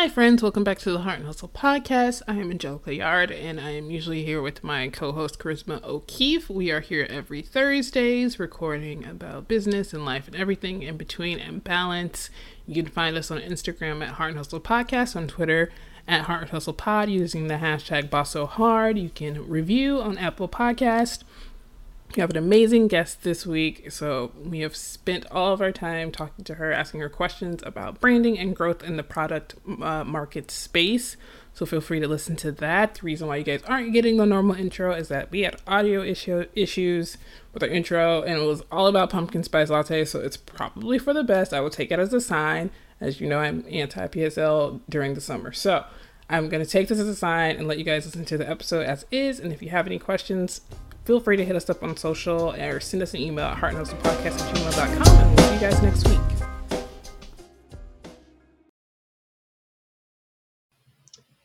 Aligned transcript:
Hi, 0.00 0.08
friends. 0.08 0.44
Welcome 0.44 0.62
back 0.62 0.78
to 0.78 0.92
the 0.92 1.00
Heart 1.00 1.18
and 1.18 1.26
Hustle 1.26 1.48
podcast. 1.48 2.22
I 2.28 2.34
am 2.34 2.52
Angelica 2.52 2.94
Yard, 2.94 3.32
and 3.32 3.58
I 3.58 3.70
am 3.70 3.90
usually 3.90 4.24
here 4.24 4.40
with 4.40 4.62
my 4.62 4.86
co 4.90 5.10
host, 5.10 5.40
Charisma 5.40 5.82
O'Keefe. 5.82 6.48
We 6.48 6.70
are 6.70 6.78
here 6.78 7.04
every 7.10 7.42
Thursdays 7.42 8.38
recording 8.38 9.04
about 9.04 9.48
business 9.48 9.92
and 9.92 10.04
life 10.04 10.28
and 10.28 10.36
everything 10.36 10.84
in 10.84 10.98
between 10.98 11.40
and 11.40 11.64
balance. 11.64 12.30
You 12.64 12.80
can 12.80 12.92
find 12.92 13.16
us 13.16 13.32
on 13.32 13.40
Instagram 13.40 14.00
at 14.04 14.10
Heart 14.10 14.28
and 14.28 14.38
Hustle 14.38 14.60
Podcast, 14.60 15.16
on 15.16 15.26
Twitter 15.26 15.72
at 16.06 16.22
Heart 16.22 16.42
and 16.42 16.50
Hustle 16.50 16.74
Pod 16.74 17.10
using 17.10 17.48
the 17.48 17.54
hashtag 17.54 18.08
BossSoHard. 18.08 19.02
You 19.02 19.08
can 19.08 19.48
review 19.48 20.00
on 20.00 20.16
Apple 20.16 20.48
Podcast 20.48 21.24
we 22.16 22.20
have 22.20 22.30
an 22.30 22.36
amazing 22.36 22.88
guest 22.88 23.22
this 23.22 23.46
week. 23.46 23.92
So, 23.92 24.32
we 24.42 24.60
have 24.60 24.74
spent 24.74 25.26
all 25.30 25.52
of 25.52 25.60
our 25.60 25.72
time 25.72 26.10
talking 26.10 26.44
to 26.44 26.54
her, 26.54 26.72
asking 26.72 27.00
her 27.00 27.08
questions 27.08 27.62
about 27.64 28.00
branding 28.00 28.38
and 28.38 28.56
growth 28.56 28.82
in 28.82 28.96
the 28.96 29.02
product 29.02 29.54
uh, 29.82 30.04
market 30.04 30.50
space. 30.50 31.16
So, 31.52 31.66
feel 31.66 31.80
free 31.80 32.00
to 32.00 32.08
listen 32.08 32.34
to 32.36 32.52
that. 32.52 32.94
The 32.94 33.02
reason 33.02 33.28
why 33.28 33.36
you 33.36 33.44
guys 33.44 33.62
aren't 33.64 33.92
getting 33.92 34.16
the 34.16 34.24
normal 34.24 34.56
intro 34.56 34.92
is 34.92 35.08
that 35.08 35.30
we 35.30 35.40
had 35.40 35.60
audio 35.66 36.02
issue 36.02 36.46
issues 36.54 37.18
with 37.52 37.62
our 37.62 37.68
intro 37.68 38.22
and 38.22 38.40
it 38.40 38.46
was 38.46 38.62
all 38.72 38.86
about 38.86 39.10
pumpkin 39.10 39.42
spice 39.42 39.68
latte. 39.68 40.04
So, 40.06 40.20
it's 40.20 40.36
probably 40.38 40.98
for 40.98 41.12
the 41.12 41.24
best. 41.24 41.52
I 41.52 41.60
will 41.60 41.70
take 41.70 41.90
it 41.90 41.98
as 41.98 42.12
a 42.14 42.20
sign. 42.20 42.70
As 43.00 43.20
you 43.20 43.28
know, 43.28 43.38
I'm 43.38 43.64
anti 43.70 44.08
PSL 44.08 44.80
during 44.88 45.14
the 45.14 45.20
summer. 45.20 45.52
So, 45.52 45.84
I'm 46.30 46.48
going 46.48 46.64
to 46.64 46.70
take 46.70 46.88
this 46.88 46.98
as 46.98 47.08
a 47.08 47.16
sign 47.16 47.56
and 47.56 47.68
let 47.68 47.78
you 47.78 47.84
guys 47.84 48.04
listen 48.06 48.24
to 48.26 48.38
the 48.38 48.48
episode 48.48 48.86
as 48.86 49.04
is. 49.10 49.40
And 49.40 49.52
if 49.52 49.62
you 49.62 49.70
have 49.70 49.86
any 49.86 49.98
questions, 49.98 50.60
feel 51.08 51.18
free 51.18 51.38
to 51.38 51.44
hit 51.44 51.56
us 51.56 51.70
up 51.70 51.82
on 51.82 51.96
social 51.96 52.52
or 52.52 52.80
send 52.80 53.02
us 53.02 53.14
an 53.14 53.20
email 53.20 53.46
at 53.46 53.56
heartandhustlepodcast 53.56 54.26
at 54.26 54.54
gmail.com. 54.54 55.16
And 55.16 55.36
we'll 55.36 55.48
see 55.48 55.54
you 55.54 55.60
guys 55.60 55.82
next 55.82 56.06
week. 56.06 56.20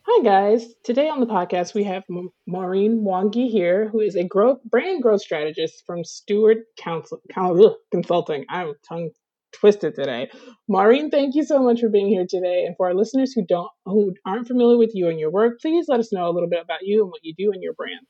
Hi, 0.02 0.22
guys. 0.22 0.66
Today 0.84 1.08
on 1.08 1.20
the 1.20 1.26
podcast, 1.26 1.72
we 1.72 1.82
have 1.84 2.02
Maureen 2.46 3.02
Mwangi 3.02 3.50
here, 3.50 3.88
who 3.88 4.00
is 4.00 4.16
a 4.16 4.24
growth, 4.24 4.58
brand 4.66 5.02
growth 5.02 5.22
strategist 5.22 5.82
from 5.86 6.04
Stewart 6.04 6.58
Council, 6.78 7.22
Council, 7.32 7.78
Consulting. 7.90 8.44
I'm 8.50 8.74
tongue 8.86 9.12
twisted 9.54 9.94
today. 9.94 10.28
Maureen, 10.68 11.10
thank 11.10 11.34
you 11.34 11.42
so 11.42 11.62
much 11.62 11.80
for 11.80 11.88
being 11.88 12.08
here 12.08 12.26
today. 12.28 12.64
And 12.66 12.76
for 12.76 12.88
our 12.88 12.94
listeners 12.94 13.32
who 13.32 13.46
don't 13.46 13.70
who 13.86 14.12
aren't 14.26 14.46
familiar 14.46 14.76
with 14.76 14.90
you 14.92 15.08
and 15.08 15.18
your 15.18 15.30
work, 15.30 15.58
please 15.62 15.86
let 15.88 16.00
us 16.00 16.12
know 16.12 16.28
a 16.28 16.32
little 16.32 16.50
bit 16.50 16.60
about 16.62 16.80
you 16.82 17.00
and 17.00 17.10
what 17.10 17.20
you 17.22 17.32
do 17.34 17.50
and 17.50 17.62
your 17.62 17.72
brand. 17.72 18.06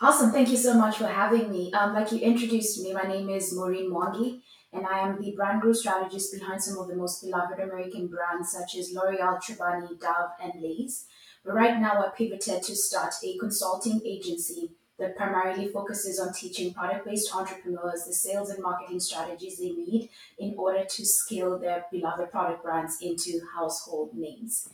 Awesome. 0.00 0.30
Thank 0.30 0.50
you 0.50 0.56
so 0.56 0.74
much 0.74 0.98
for 0.98 1.06
having 1.06 1.50
me. 1.50 1.72
Um, 1.72 1.94
like 1.94 2.12
you 2.12 2.18
introduced 2.18 2.80
me, 2.82 2.92
my 2.92 3.02
name 3.02 3.28
is 3.28 3.52
Maureen 3.52 3.90
Mwangi, 3.90 4.40
and 4.72 4.86
I 4.86 5.00
am 5.00 5.20
the 5.20 5.32
brand 5.32 5.60
growth 5.60 5.78
strategist 5.78 6.32
behind 6.32 6.62
some 6.62 6.78
of 6.78 6.86
the 6.86 6.94
most 6.94 7.22
beloved 7.22 7.58
American 7.58 8.06
brands 8.06 8.52
such 8.52 8.76
as 8.76 8.92
L'Oreal, 8.92 9.42
Chobani, 9.42 9.98
Dove, 9.98 10.30
and 10.40 10.62
Lay's. 10.62 11.06
But 11.44 11.54
right 11.54 11.80
now, 11.80 12.00
I 12.00 12.10
pivoted 12.16 12.62
to 12.62 12.76
start 12.76 13.14
a 13.24 13.36
consulting 13.38 14.00
agency 14.04 14.70
that 14.98 15.16
primarily 15.16 15.66
focuses 15.66 16.20
on 16.20 16.32
teaching 16.32 16.72
product 16.72 17.04
based 17.04 17.34
entrepreneurs 17.34 18.04
the 18.06 18.12
sales 18.12 18.50
and 18.50 18.62
marketing 18.62 19.00
strategies 19.00 19.58
they 19.58 19.70
need 19.70 20.10
in 20.38 20.54
order 20.56 20.84
to 20.84 21.04
scale 21.04 21.58
their 21.58 21.86
beloved 21.90 22.30
product 22.30 22.62
brands 22.62 22.98
into 23.02 23.40
household 23.56 24.14
names. 24.14 24.68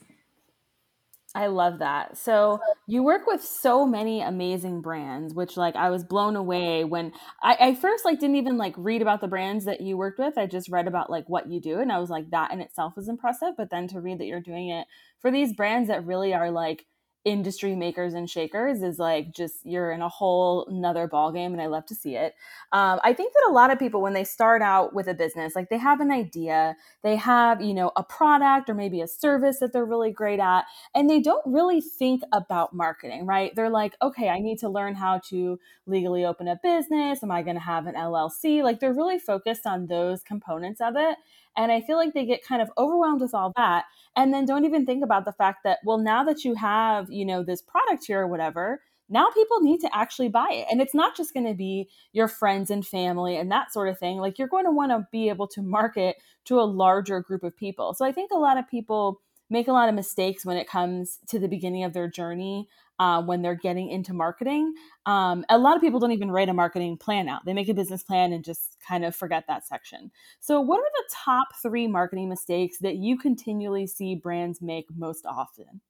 I 1.39 1.47
love 1.47 1.78
that. 1.78 2.19
So 2.19 2.58
you 2.89 3.05
work 3.05 3.28
with 3.28 3.44
so 3.44 3.86
many 3.86 4.20
amazing 4.22 4.81
brands, 4.81 5.33
which 5.34 5.56
like 5.56 5.77
I 5.77 5.89
was 5.89 6.03
blown 6.03 6.34
away 6.34 6.83
when 6.83 7.12
I, 7.41 7.56
I 7.61 7.75
first 7.77 8.05
like 8.05 8.19
didn't 8.19 8.34
even 8.34 8.56
like 8.58 8.75
read 8.77 9.03
about 9.03 9.20
the 9.20 9.28
brands 9.28 9.64
that 9.66 9.81
you 9.81 9.97
worked 9.97 10.19
with. 10.19 10.36
I 10.36 10.47
just 10.47 10.69
read 10.69 10.89
about 10.89 11.11
like 11.11 11.28
what 11.28 11.48
you 11.48 11.61
do, 11.61 11.78
and 11.78 11.92
I 11.92 11.98
was 12.00 12.11
like 12.11 12.31
that 12.31 12.50
in 12.50 12.61
itself 12.61 12.94
was 12.97 13.09
impressive. 13.09 13.50
But 13.56 13.70
then 13.70 13.86
to 13.89 14.00
read 14.00 14.19
that 14.19 14.27
you're 14.27 14.41
doing 14.41 14.70
it 14.70 14.89
for 15.20 15.31
these 15.31 15.54
brands 15.54 15.87
that 15.88 16.04
really 16.04 16.34
are 16.34 16.50
like 16.50 16.87
industry 17.28 17.77
makers 17.77 18.15
and 18.15 18.28
shakers 18.31 18.83
is 18.83 18.99
like 18.99 19.34
just 19.34 19.56
you're 19.65 19.93
in 19.93 20.00
a 20.00 20.09
whole 20.09 20.65
another 20.66 21.06
ball 21.06 21.31
game 21.31 21.53
and 21.53 21.61
i 21.61 21.66
love 21.66 21.84
to 21.84 21.94
see 21.94 22.16
it. 22.16 22.34
Um, 22.72 23.00
i 23.05 23.12
think 23.12 23.34
that 23.34 23.50
a 23.50 23.53
lot 23.53 23.71
of 23.71 23.78
people 23.78 24.00
when 24.00 24.15
they 24.15 24.25
start 24.25 24.62
out 24.62 24.94
with 24.94 25.09
a 25.09 25.15
business 25.15 25.55
like 25.55 25.69
they 25.69 25.77
have 25.77 26.00
an 26.00 26.11
idea 26.11 26.75
they 27.03 27.16
have 27.16 27.61
you 27.61 27.75
know 27.75 27.93
a 27.97 28.03
product 28.03 28.71
or 28.71 28.75
maybe 28.75 29.03
a 29.03 29.06
service 29.06 29.59
that 29.59 29.75
they're 29.75 29.84
really 29.84 30.11
great 30.11 30.41
at 30.41 30.65
and 30.94 31.11
they 31.11 31.21
don't 31.21 31.44
really 31.44 31.83
think 31.83 32.22
about 32.33 32.72
marketing 32.72 33.27
right? 33.27 33.55
They're 33.55 33.69
like 33.69 33.95
okay 34.00 34.31
i 34.31 34.39
need 34.39 34.59
to 34.60 34.69
learn 34.71 34.95
how 34.95 35.19
to 35.28 35.59
legally 35.87 36.25
open 36.25 36.49
a 36.49 36.59
business. 36.62 37.22
Am 37.22 37.31
i 37.31 37.43
going 37.43 37.56
to 37.56 37.60
have 37.60 37.87
an 37.87 37.95
llc 37.95 38.62
like 38.62 38.81
they're 38.81 38.95
really 38.95 39.19
focused 39.19 39.66
on 39.66 39.87
those 39.87 40.22
components 40.22 40.81
of 40.81 40.95
it 40.97 41.19
and 41.58 41.72
I 41.72 41.80
feel 41.80 41.96
like 41.96 42.14
they 42.14 42.24
get 42.24 42.46
kind 42.46 42.62
of 42.62 42.70
overwhelmed 42.78 43.20
with 43.20 43.34
all 43.34 43.52
that 43.56 43.84
and 44.16 44.32
then 44.32 44.46
don't 44.46 44.64
even 44.64 44.86
think 44.86 45.02
about 45.04 45.24
the 45.24 45.32
fact 45.32 45.64
that, 45.64 45.80
well, 45.84 45.98
now 45.98 46.22
that 46.22 46.44
you 46.44 46.54
have, 46.54 47.10
you 47.10 47.26
know, 47.26 47.42
this 47.42 47.60
product 47.60 48.06
here 48.06 48.20
or 48.20 48.28
whatever, 48.28 48.80
now 49.08 49.26
people 49.34 49.60
need 49.60 49.80
to 49.80 49.97
actually 49.97 50.28
buy 50.28 50.48
it. 50.50 50.66
And 50.70 50.80
it's 50.80 50.94
not 50.94 51.16
just 51.16 51.34
going 51.34 51.47
to 51.47 51.54
be 51.54 51.88
your 52.12 52.28
friends 52.28 52.70
and 52.70 52.86
family 52.86 53.36
and 53.36 53.50
that 53.50 53.72
sort 53.72 53.88
of 53.88 53.98
thing. 53.98 54.18
Like 54.18 54.38
you're 54.38 54.47
going 54.47 54.66
to 54.66 54.70
want 54.70 54.92
to 54.92 55.08
be 55.10 55.28
able 55.30 55.48
to 55.48 55.62
market 55.62 56.16
to 56.44 56.60
a 56.60 56.62
larger 56.62 57.20
group 57.20 57.42
of 57.42 57.56
people. 57.56 57.92
So 57.92 58.04
I 58.04 58.12
think 58.12 58.30
a 58.30 58.38
lot 58.38 58.56
of 58.56 58.68
people 58.68 59.20
make 59.50 59.66
a 59.66 59.72
lot 59.72 59.88
of 59.88 59.97
mistakes 59.97 60.47
when 60.47 60.58
it 60.58 60.68
comes 60.68 61.18
to 61.28 61.41
the 61.41 61.48
beginning 61.48 61.82
of 61.82 61.92
their 61.92 62.08
journey 62.08 62.68
uh, 62.98 63.22
when 63.22 63.42
they're 63.42 63.54
getting 63.54 63.88
into 63.91 64.12
marketing. 64.12 64.75
Um, 65.06 65.44
a 65.48 65.59
lot 65.59 65.76
of 65.76 65.82
people 65.82 66.00
don't 66.00 66.12
even 66.12 66.31
write 66.31 66.48
a 66.48 66.54
marketing 66.54 66.97
plan 66.97 67.28
out. 67.28 67.44
They 67.44 67.53
make 67.53 67.69
a 67.69 67.75
business 67.75 68.03
plan 68.03 68.32
and 68.32 68.44
just 68.44 68.76
kind 68.86 69.04
of 69.04 69.14
forget 69.14 69.44
that 69.48 69.66
section. 69.66 70.10
So, 70.41 70.60
what 70.60 70.81
are 70.81 70.91
the 70.97 71.04
top 71.12 71.48
three 71.62 71.86
marketing 71.86 72.28
mistakes 72.28 72.78
that 72.81 72.97
you 72.97 73.19
continually 73.19 73.86
see 73.86 74.14
brands 74.14 74.60
make 74.60 74.86
most 74.97 75.25
often? 75.26 75.81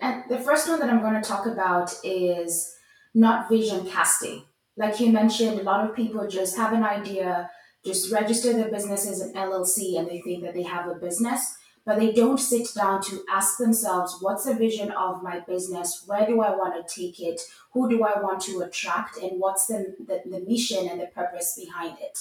And 0.00 0.24
the 0.28 0.38
first 0.38 0.68
one 0.68 0.80
that 0.80 0.90
I'm 0.90 1.00
going 1.00 1.20
to 1.20 1.26
talk 1.26 1.46
about 1.46 1.94
is 2.04 2.74
not 3.14 3.48
vision 3.48 3.86
casting. 3.86 4.44
Like 4.76 5.00
you 5.00 5.12
mentioned, 5.12 5.60
a 5.60 5.62
lot 5.62 5.88
of 5.88 5.94
people 5.94 6.26
just 6.28 6.56
have 6.56 6.72
an 6.72 6.82
idea, 6.82 7.50
just 7.84 8.12
register 8.12 8.52
their 8.52 8.70
business 8.70 9.06
as 9.06 9.20
an 9.20 9.34
LLC, 9.34 9.98
and 9.98 10.08
they 10.08 10.20
think 10.20 10.42
that 10.42 10.54
they 10.54 10.62
have 10.62 10.88
a 10.88 10.94
business 10.94 11.56
but 11.84 11.98
they 11.98 12.12
don't 12.12 12.38
sit 12.38 12.68
down 12.74 13.02
to 13.02 13.24
ask 13.30 13.58
themselves 13.58 14.18
what's 14.20 14.44
the 14.44 14.54
vision 14.54 14.90
of 14.92 15.22
my 15.22 15.40
business? 15.40 16.04
Where 16.06 16.26
do 16.26 16.40
i 16.40 16.50
want 16.50 16.74
to 16.74 16.94
take 16.94 17.20
it? 17.20 17.40
Who 17.72 17.88
do 17.90 18.04
i 18.04 18.20
want 18.20 18.40
to 18.42 18.60
attract? 18.60 19.18
And 19.18 19.40
what's 19.40 19.66
the, 19.66 19.94
the, 19.98 20.22
the 20.28 20.40
mission 20.40 20.88
and 20.88 21.00
the 21.00 21.06
purpose 21.06 21.58
behind 21.58 21.98
it? 22.00 22.18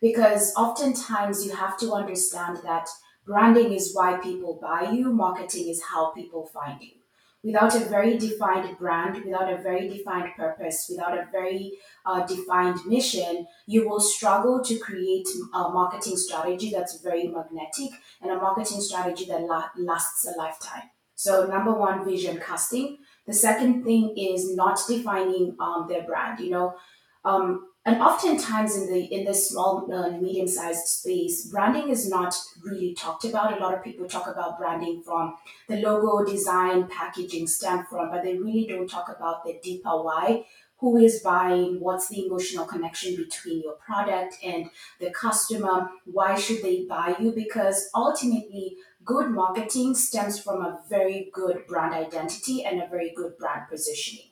Because 0.00 0.54
oftentimes 0.56 1.44
you 1.44 1.54
have 1.56 1.78
to 1.78 1.92
understand 1.92 2.58
that 2.64 2.88
branding 3.26 3.72
is 3.72 3.94
why 3.94 4.18
people 4.18 4.58
buy 4.60 4.90
you 4.90 5.12
marketing 5.12 5.68
is 5.68 5.82
how 5.82 6.10
people 6.10 6.46
find 6.46 6.80
you 6.80 6.97
without 7.42 7.74
a 7.74 7.80
very 7.80 8.18
defined 8.18 8.76
brand, 8.78 9.24
without 9.24 9.52
a 9.52 9.62
very 9.62 9.88
defined 9.88 10.32
purpose, 10.36 10.86
without 10.90 11.16
a 11.16 11.26
very 11.30 11.78
uh, 12.04 12.26
defined 12.26 12.78
mission, 12.86 13.46
you 13.66 13.88
will 13.88 14.00
struggle 14.00 14.62
to 14.64 14.78
create 14.78 15.28
a 15.54 15.68
marketing 15.70 16.16
strategy 16.16 16.70
that's 16.70 17.00
very 17.00 17.28
magnetic 17.28 17.90
and 18.20 18.30
a 18.30 18.36
marketing 18.36 18.80
strategy 18.80 19.24
that 19.26 19.42
la- 19.42 19.70
lasts 19.76 20.26
a 20.26 20.36
lifetime. 20.36 20.90
So, 21.14 21.46
number 21.46 21.72
one, 21.72 22.04
vision 22.04 22.38
casting. 22.38 22.98
The 23.26 23.32
second 23.32 23.84
thing 23.84 24.16
is 24.16 24.54
not 24.54 24.78
defining 24.88 25.56
um, 25.60 25.86
their 25.88 26.02
brand. 26.04 26.40
You 26.40 26.50
know, 26.50 26.78
um, 27.24 27.70
and 27.88 28.02
oftentimes 28.02 28.76
in 28.76 28.92
the 28.92 29.00
in 29.16 29.24
this 29.24 29.48
small 29.48 29.90
uh, 29.90 30.10
medium 30.10 30.46
sized 30.46 30.86
space 30.86 31.46
branding 31.46 31.88
is 31.88 32.08
not 32.08 32.34
really 32.62 32.94
talked 32.94 33.24
about. 33.24 33.56
A 33.56 33.62
lot 33.62 33.72
of 33.72 33.82
people 33.82 34.06
talk 34.06 34.26
about 34.26 34.58
branding 34.58 35.02
from 35.02 35.36
the 35.68 35.76
logo 35.76 36.30
design 36.30 36.86
packaging 36.88 37.46
stamp 37.46 37.88
from 37.88 38.10
but 38.10 38.22
they 38.22 38.36
really 38.36 38.66
don't 38.66 38.90
talk 38.90 39.08
about 39.08 39.44
the 39.44 39.58
deeper 39.62 40.02
why 40.02 40.44
who 40.80 40.96
is 40.98 41.20
buying 41.24 41.80
what's 41.80 42.08
the 42.08 42.26
emotional 42.26 42.66
connection 42.66 43.16
between 43.16 43.62
your 43.62 43.76
product 43.86 44.36
and 44.44 44.68
the 45.00 45.10
customer 45.10 45.88
why 46.04 46.38
should 46.38 46.62
they 46.62 46.84
buy 46.84 47.16
you? 47.18 47.32
Because 47.32 47.88
ultimately 47.94 48.76
good 49.02 49.30
marketing 49.30 49.94
stems 49.94 50.38
from 50.38 50.60
a 50.60 50.80
very 50.90 51.30
good 51.32 51.66
brand 51.66 51.94
identity 51.94 52.64
and 52.64 52.82
a 52.82 52.86
very 52.86 53.14
good 53.16 53.38
brand 53.38 53.62
positioning. 53.70 54.30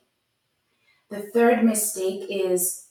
The 1.09 1.23
third 1.33 1.63
mistake 1.63 2.27
is 2.29 2.86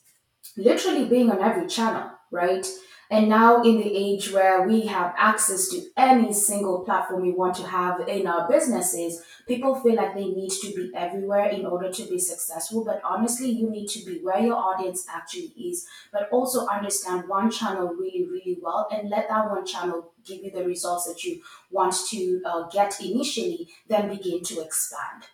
literally 0.56 1.04
being 1.06 1.30
on 1.30 1.42
every 1.42 1.66
channel, 1.66 2.10
right? 2.30 2.66
And 3.08 3.28
now, 3.28 3.62
in 3.62 3.76
the 3.76 3.96
age 3.96 4.32
where 4.32 4.66
we 4.66 4.86
have 4.86 5.14
access 5.16 5.68
to 5.68 5.80
any 5.96 6.32
single 6.32 6.80
platform 6.80 7.22
we 7.22 7.30
want 7.30 7.54
to 7.56 7.62
have 7.62 8.00
in 8.08 8.26
our 8.26 8.48
businesses, 8.48 9.22
people 9.46 9.76
feel 9.76 9.94
like 9.94 10.14
they 10.14 10.24
need 10.24 10.50
to 10.50 10.74
be 10.74 10.90
everywhere 10.92 11.46
in 11.46 11.66
order 11.66 11.92
to 11.92 12.02
be 12.06 12.18
successful. 12.18 12.84
But 12.84 13.00
honestly, 13.04 13.50
you 13.50 13.70
need 13.70 13.86
to 13.90 14.04
be 14.04 14.18
where 14.24 14.40
your 14.40 14.56
audience 14.56 15.06
actually 15.08 15.52
is, 15.56 15.86
but 16.12 16.28
also 16.32 16.66
understand 16.66 17.28
one 17.28 17.48
channel 17.48 17.94
really, 17.94 18.26
really 18.28 18.58
well 18.60 18.88
and 18.90 19.08
let 19.08 19.28
that 19.28 19.50
one 19.50 19.64
channel 19.64 20.12
give 20.24 20.42
you 20.42 20.50
the 20.50 20.64
results 20.64 21.06
that 21.06 21.22
you 21.22 21.40
want 21.70 21.94
to 22.10 22.42
uh, 22.44 22.68
get 22.70 23.00
initially, 23.00 23.68
then 23.88 24.08
begin 24.08 24.42
to 24.42 24.60
expand. 24.60 25.28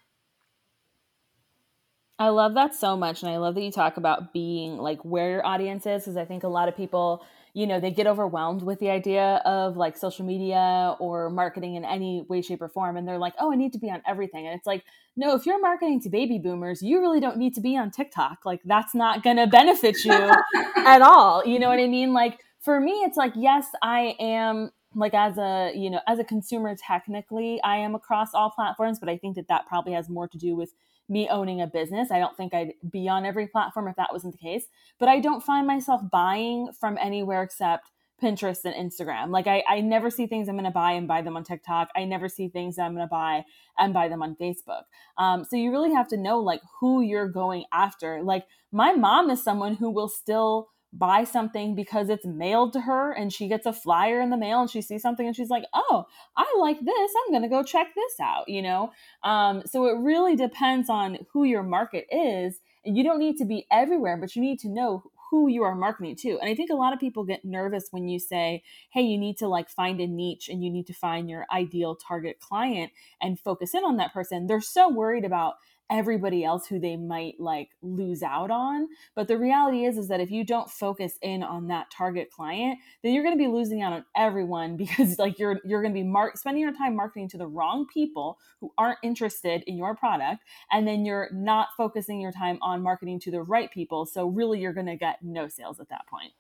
I 2.23 2.29
love 2.29 2.55
that 2.55 2.73
so 2.73 2.97
much. 2.97 3.23
And 3.23 3.33
I 3.33 3.39
love 3.39 3.57
that 3.57 3.63
you 3.63 3.73
talk 3.73 3.97
about 3.97 4.33
being 4.33 4.77
like 4.77 5.05
where 5.05 5.29
your 5.31 5.45
audience 5.45 5.87
is 5.87 6.03
because 6.03 6.17
I 6.17 6.25
think 6.25 6.45
a 6.45 6.49
lot 6.49 6.69
of 6.69 6.77
people, 6.77 7.27
you 7.53 7.67
know, 7.67 7.81
they 7.81 7.91
get 7.91 8.07
overwhelmed 8.07 8.63
with 8.63 8.79
the 8.79 8.91
idea 8.91 9.43
of 9.45 9.77
like 9.77 9.97
social 9.97 10.25
media 10.25 10.95
or 11.01 11.31
marketing 11.31 11.75
in 11.75 11.85
any 11.85 12.25
way, 12.29 12.41
shape, 12.41 12.63
or 12.63 12.69
form. 12.69 12.97
And 12.97 13.09
they're 13.09 13.19
like, 13.19 13.35
oh, 13.41 13.53
I 13.53 13.57
need 13.57 13.73
to 13.73 13.81
be 13.81 13.91
on 13.91 14.03
everything. 14.07 14.47
And 14.47 14.57
it's 14.57 14.69
like, 14.69 14.85
no, 15.17 15.35
if 15.35 15.47
you're 15.47 15.61
marketing 15.61 16.01
to 16.03 16.11
baby 16.11 16.39
boomers, 16.39 16.81
you 16.81 17.01
really 17.01 17.19
don't 17.19 17.39
need 17.39 17.57
to 17.57 17.61
be 17.61 17.77
on 17.77 17.91
TikTok. 17.91 18.45
Like, 18.45 18.61
that's 18.65 18.95
not 18.95 19.25
going 19.25 19.39
to 19.39 19.49
benefit 19.49 20.05
you 20.05 20.13
at 20.77 21.03
all. 21.03 21.45
You 21.45 21.59
know 21.59 21.69
what 21.69 21.81
I 21.81 21.89
mean? 21.89 22.13
Like, 22.13 22.39
for 22.61 22.81
me, 22.81 22.93
it's 23.03 23.17
like, 23.17 23.33
yes, 23.35 23.67
I 23.83 24.15
am 24.21 24.71
like 24.94 25.15
as 25.15 25.39
a 25.39 25.73
you 25.75 25.89
know 25.89 26.00
as 26.06 26.19
a 26.19 26.25
consumer 26.25 26.77
technically 26.77 27.61
i 27.62 27.77
am 27.77 27.94
across 27.94 28.35
all 28.35 28.50
platforms 28.50 28.99
but 28.99 29.09
i 29.09 29.17
think 29.17 29.37
that 29.37 29.49
that 29.49 29.67
probably 29.67 29.93
has 29.93 30.09
more 30.09 30.29
to 30.29 30.37
do 30.37 30.55
with 30.55 30.75
me 31.09 31.29
owning 31.29 31.61
a 31.61 31.67
business. 31.67 32.11
I 32.11 32.19
don't 32.19 32.37
think 32.37 32.55
I'd 32.55 32.73
be 32.91 33.09
on 33.09 33.25
every 33.25 33.47
platform 33.47 33.89
if 33.89 33.97
that 33.97 34.12
wasn't 34.12 34.33
the 34.33 34.39
case. 34.39 34.67
But 34.99 35.09
I 35.09 35.21
don't 35.21 35.43
find 35.43 35.67
myself 35.67 36.00
buying 36.11 36.71
from 36.79 36.99
anywhere 36.99 37.43
except 37.43 37.91
Pinterest 38.21 38.65
and 38.65 38.75
Instagram. 38.75 39.31
Like 39.31 39.47
I, 39.47 39.65
I 39.69 39.81
never 39.81 40.09
see 40.09 40.27
things 40.27 40.49
I'm 40.49 40.55
going 40.55 40.65
to 40.65 40.71
buy 40.71 40.93
and 40.93 41.09
buy 41.09 41.23
them 41.23 41.37
on 41.37 41.44
TikTok. 41.44 41.89
I 41.97 42.05
never 42.05 42.29
see 42.29 42.49
things 42.49 42.77
that 42.77 42.83
I'm 42.83 42.94
going 42.94 43.06
to 43.06 43.11
buy 43.11 43.44
and 43.79 43.93
buy 43.93 44.09
them 44.09 44.23
on 44.23 44.37
Facebook. 44.37 44.83
Um, 45.19 45.44
so 45.44 45.56
you 45.56 45.71
really 45.71 45.93
have 45.93 46.09
to 46.09 46.17
know 46.17 46.39
like 46.39 46.62
who 46.81 47.03
you're 47.03 47.29
going 47.29 47.65
after. 47.73 48.23
Like 48.23 48.47
my 48.71 48.93
mom 48.93 49.29
is 49.29 49.43
someone 49.43 49.75
who 49.75 49.91
will 49.91 50.09
still 50.09 50.69
buy 50.93 51.25
something 51.25 51.75
because 51.75 52.11
it's 52.11 52.27
mailed 52.27 52.73
to 52.75 52.81
her 52.81 53.12
and 53.12 53.33
she 53.33 53.49
gets 53.49 53.65
a 53.65 53.73
flyer 53.73 54.21
in 54.21 54.31
the 54.31 54.37
mail 54.37 54.61
and 54.61 54.71
she 54.71 54.83
sees 54.83 55.00
something 55.00 55.27
and 55.27 55.35
she's 55.35 55.49
like 55.49 55.65
oh 55.73 56.05
i 56.37 56.55
like 56.59 56.79
this. 56.81 57.12
I'm 57.25 57.33
going 57.33 57.43
to 57.43 57.49
go 57.49 57.62
check 57.62 57.89
this 57.94 58.21
out 58.21 58.49
you 58.49 58.62
know? 58.62 58.93
Um, 59.23 59.62
so 59.65 59.87
it 59.87 59.99
really 59.99 60.37
depends 60.37 60.91
on 60.91 61.19
who 61.33 61.44
your 61.44 61.62
market 61.62 62.06
is. 62.11 62.61
And 62.85 62.97
you 62.97 63.05
don't 63.05 63.21
need 63.21 63.37
to 63.39 63.44
be 63.44 63.67
everywhere 63.71 64.17
but 64.17 64.37
you 64.37 64.43
need 64.43 64.59
to 64.61 64.69
know 64.69 65.05
who 65.31 65.49
you 65.49 65.62
are 65.62 65.75
marketing 65.75 66.17
to. 66.17 66.39
And 66.39 66.50
i 66.50 66.55
think 66.55 66.71
a 66.71 66.75
lot 66.75 66.93
of 66.93 67.00
people 67.00 67.25
get 67.25 67.44
nervous 67.44 67.87
when 67.91 68.09
you 68.09 68.19
say 68.19 68.62
hey 68.91 69.03
you 69.03 69.17
need 69.17 69.39
to 69.39 69.49
like 69.49 69.71
find 69.71 69.99
a 70.00 70.06
niche 70.06 70.49
and 70.50 70.62
you 70.62 70.71
need 70.71 70.87
to 70.89 70.94
find 70.94 71.31
your 71.31 71.47
ideal 71.50 71.97
target 71.97 72.39
client 72.39 72.93
and 73.21 73.41
focus 73.41 73.75
in 73.75 73.85
on 73.85 73.97
that 73.97 74.12
person. 74.12 74.47
They're 74.47 74.61
so 74.61 74.91
worried 74.91 75.25
about 75.25 75.55
everybody 75.93 76.43
else 76.43 76.67
who 76.67 76.81
they 76.81 76.97
might 76.97 77.39
like 77.39 77.69
lose 77.83 78.23
out 78.23 78.50
on. 78.50 78.89
But 79.15 79.29
the 79.29 79.37
reality 79.37 79.85
is 79.85 79.99
is 79.99 80.09
that 80.09 80.21
if 80.21 80.31
you 80.31 80.43
don't 80.43 80.71
focus 80.71 81.19
in 81.21 81.43
on 81.43 81.69
that 81.69 81.91
target 81.91 82.31
client 82.31 82.79
then 83.03 83.12
you're 83.12 83.23
going 83.23 83.37
to 83.37 83.44
be 83.44 83.50
losing 83.50 83.83
out 83.83 83.93
on 83.93 84.05
everyone 84.17 84.77
because 84.83 85.19
like 85.19 85.39
you're 85.39 85.61
you're 85.65 85.83
going 85.83 85.93
to 85.93 86.00
be 86.00 86.06
mar- 86.06 86.33
spending 86.35 86.62
your 86.62 86.73
time 86.73 86.97
marketing 86.97 87.29
to 87.29 87.39
the 87.39 87.47
wrong 87.47 87.87
people 87.93 88.39
who 88.61 88.73
aren't 88.79 88.99
interested 89.03 89.62
in 89.67 89.77
your 89.77 89.94
product 89.94 90.43
and 90.71 90.89
then 90.89 91.05
you're 91.05 91.29
not 91.33 91.69
focusing 91.77 92.21
your 92.21 92.33
time 92.33 92.59
on 92.62 92.83
marketing 92.83 93.21
to 93.21 93.31
the 93.31 93.43
right 93.43 93.71
people. 93.71 94.06
So 94.06 94.27
really 94.27 94.61
you're 94.61 94.73
going 94.73 94.87
to 94.87 94.97
get 94.97 95.19
no 95.23 95.49
sales 95.49 95.79
at 95.79 95.91
that 95.91 96.06
point 96.09 96.33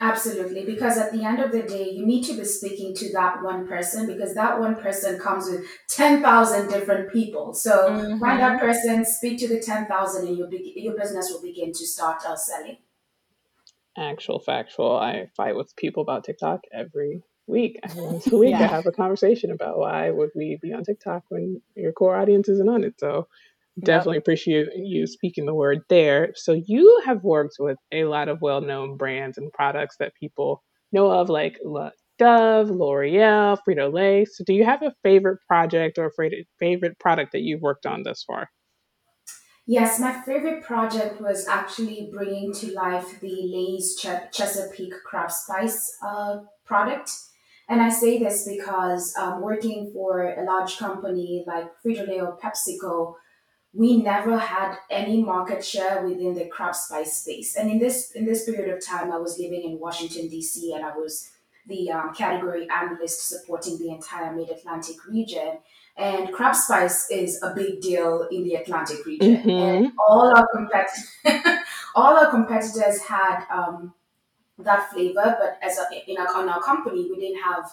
Absolutely, 0.00 0.64
because 0.64 0.96
at 0.96 1.12
the 1.12 1.24
end 1.24 1.40
of 1.40 1.50
the 1.50 1.62
day, 1.62 1.90
you 1.90 2.06
need 2.06 2.22
to 2.22 2.34
be 2.34 2.44
speaking 2.44 2.94
to 2.94 3.12
that 3.14 3.42
one 3.42 3.66
person 3.66 4.06
because 4.06 4.32
that 4.34 4.60
one 4.60 4.76
person 4.76 5.18
comes 5.18 5.50
with 5.50 5.64
10,000 5.88 6.68
different 6.68 7.12
people. 7.12 7.52
So 7.52 7.90
mm-hmm. 7.90 8.18
find 8.20 8.38
that 8.38 8.60
person, 8.60 9.04
speak 9.04 9.40
to 9.40 9.48
the 9.48 9.60
10,000, 9.60 10.28
and 10.28 10.38
your, 10.38 10.48
your 10.52 10.96
business 10.96 11.30
will 11.32 11.42
begin 11.42 11.72
to 11.72 11.84
start 11.84 12.22
uh, 12.24 12.36
selling. 12.36 12.78
Actual 13.96 14.38
factual. 14.38 14.96
I 14.96 15.30
fight 15.36 15.56
with 15.56 15.74
people 15.74 16.04
about 16.04 16.22
TikTok 16.22 16.60
every 16.72 17.24
week. 17.48 17.80
Once 17.96 18.28
a 18.28 18.36
week, 18.36 18.50
yeah. 18.50 18.62
I 18.62 18.66
have 18.66 18.86
a 18.86 18.92
conversation 18.92 19.50
about 19.50 19.78
why 19.78 20.10
would 20.10 20.30
we 20.36 20.60
be 20.62 20.72
on 20.72 20.84
TikTok 20.84 21.24
when 21.28 21.60
your 21.74 21.90
core 21.90 22.16
audience 22.16 22.48
isn't 22.48 22.68
on 22.68 22.84
it. 22.84 22.94
So 23.00 23.26
definitely 23.80 24.16
yep. 24.16 24.22
appreciate 24.22 24.66
you 24.76 25.06
speaking 25.06 25.46
the 25.46 25.54
word 25.54 25.80
there. 25.88 26.32
So 26.34 26.52
you 26.52 27.02
have 27.04 27.22
worked 27.22 27.56
with 27.58 27.78
a 27.92 28.04
lot 28.04 28.28
of 28.28 28.40
well-known 28.40 28.96
brands 28.96 29.38
and 29.38 29.52
products 29.52 29.96
that 29.98 30.14
people 30.18 30.62
know 30.92 31.10
of, 31.10 31.28
like 31.28 31.58
Dove, 32.18 32.70
L'Oreal, 32.70 33.58
Frito 33.66 33.92
Lay. 33.92 34.24
So 34.24 34.44
do 34.44 34.52
you 34.52 34.64
have 34.64 34.82
a 34.82 34.94
favorite 35.02 35.38
project 35.46 35.98
or 35.98 36.12
favorite 36.58 36.98
product 36.98 37.32
that 37.32 37.42
you've 37.42 37.62
worked 37.62 37.86
on 37.86 38.02
thus 38.02 38.24
far? 38.24 38.48
Yes, 39.66 40.00
my 40.00 40.22
favorite 40.22 40.64
project 40.64 41.20
was 41.20 41.46
actually 41.46 42.08
bringing 42.10 42.54
to 42.54 42.72
life 42.72 43.20
the 43.20 43.28
Lay's 43.28 43.96
Ch- 43.96 44.32
Chesapeake 44.32 44.94
Crab 45.04 45.30
Spice 45.30 45.94
uh, 46.02 46.38
product. 46.64 47.10
And 47.68 47.82
I 47.82 47.90
say 47.90 48.18
this 48.18 48.48
because 48.48 49.14
um, 49.18 49.42
working 49.42 49.90
for 49.92 50.22
a 50.22 50.42
large 50.42 50.78
company 50.78 51.44
like 51.46 51.66
Frito 51.84 52.08
Lay 52.08 52.18
or 52.18 52.38
PepsiCo, 52.38 53.12
we 53.72 54.02
never 54.02 54.38
had 54.38 54.76
any 54.90 55.22
market 55.22 55.64
share 55.64 56.02
within 56.06 56.34
the 56.34 56.46
crab 56.46 56.74
spice 56.74 57.18
space. 57.18 57.56
And 57.56 57.70
in 57.70 57.78
this 57.78 58.12
in 58.12 58.24
this 58.24 58.44
period 58.44 58.74
of 58.74 58.84
time, 58.84 59.12
I 59.12 59.18
was 59.18 59.38
living 59.38 59.62
in 59.62 59.78
Washington 59.78 60.28
D.C. 60.28 60.72
and 60.74 60.84
I 60.84 60.96
was 60.96 61.30
the 61.66 61.90
um, 61.90 62.14
category 62.14 62.66
analyst 62.70 63.28
supporting 63.28 63.78
the 63.78 63.90
entire 63.90 64.34
Mid 64.34 64.50
Atlantic 64.50 65.06
region. 65.06 65.58
And 65.96 66.32
crab 66.32 66.54
spice 66.54 67.10
is 67.10 67.42
a 67.42 67.52
big 67.54 67.80
deal 67.80 68.28
in 68.30 68.44
the 68.44 68.54
Atlantic 68.54 69.04
region, 69.04 69.36
mm-hmm. 69.36 69.50
and 69.50 69.92
all 69.98 70.32
our 70.34 70.46
competitors, 70.54 71.12
all 71.96 72.16
our 72.16 72.30
competitors 72.30 73.02
had 73.02 73.44
um, 73.52 73.92
that 74.58 74.90
flavor, 74.92 75.36
but 75.40 75.58
as 75.60 75.78
a, 75.78 76.10
in 76.10 76.16
our, 76.16 76.36
on 76.36 76.48
our 76.48 76.62
company, 76.62 77.08
we 77.10 77.16
didn't 77.16 77.42
have 77.42 77.68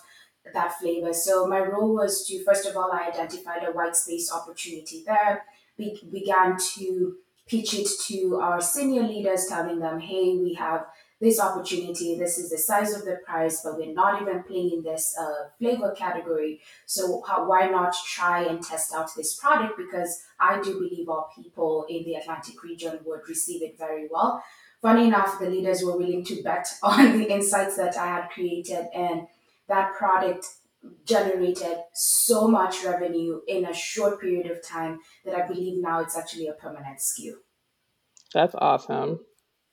that 0.56 0.74
flavor. 0.80 1.14
So 1.14 1.46
my 1.46 1.60
role 1.60 1.94
was 1.94 2.26
to 2.28 2.44
first 2.44 2.66
of 2.66 2.76
all, 2.76 2.92
I 2.92 3.10
identified 3.10 3.64
a 3.64 3.72
white 3.72 3.96
space 3.96 4.32
opportunity 4.32 5.04
there 5.06 5.44
we 5.77 6.00
began 6.12 6.57
to 6.75 7.16
pitch 7.48 7.74
it 7.74 7.88
to 8.07 8.38
our 8.42 8.62
senior 8.62 9.04
leaders, 9.04 9.45
telling 9.48 9.80
them, 9.80 10.00
hey, 10.00 10.38
we 10.38 10.54
have 10.56 10.86
this 11.22 11.39
opportunity. 11.39 12.18
This 12.18 12.38
is 12.38 12.50
the 12.50 12.57
size 12.57 12.94
of 12.94 13.06
the 13.06 13.18
price, 13.25 13.62
but 13.63 13.77
we're 13.77 13.94
not 13.94 14.22
even 14.22 14.44
playing 14.44 14.72
in 14.72 14.83
this 14.83 15.16
uh, 15.19 15.50
flavor 15.60 15.94
category. 15.98 16.62
So 16.86 17.24
how, 17.27 17.48
why 17.48 17.69
not 17.69 17.95
try 18.06 18.44
and 18.44 18.62
test 18.62 18.94
out 18.94 19.10
this 19.16 19.36
product? 19.36 19.77
Because 19.77 20.24
I 20.39 20.62
do 20.62 20.74
believe 20.74 21.07
our 21.07 21.27
people 21.36 21.86
in 21.89 22.04
the 22.04 22.16
Atlantic 22.16 22.62
region 22.63 23.00
would 23.06 23.22
receive 23.27 23.62
it 23.62 23.77
very 23.77 24.07
well. 24.12 24.44
Funny 24.81 25.07
enough, 25.07 25.39
the 25.39 25.50
leaders 25.50 25.83
were 25.83 25.98
willing 25.98 26.24
to 26.25 26.44
bet 26.44 26.68
on 26.83 27.18
the 27.18 27.31
insights 27.31 27.77
that 27.77 27.98
I 27.98 28.07
had 28.07 28.30
created, 28.30 28.88
and 28.94 29.27
that 29.68 29.94
product 29.95 30.45
generated 31.06 31.78
so 31.94 32.48
much 32.48 32.84
revenue 32.84 33.42
in 33.48 33.66
a 33.66 33.74
short 33.74 34.20
period 34.20 34.50
of 34.50 34.66
time 34.66 35.00
that 35.26 35.36
I 35.36 35.48
believe 35.48 35.82
now 35.82 36.00
it's 36.02 36.18
actually 36.18 36.48
a 36.48 36.54
permanent 36.54 37.00
SKU. 37.00 37.34
That's 38.34 38.56
awesome. 38.58 39.20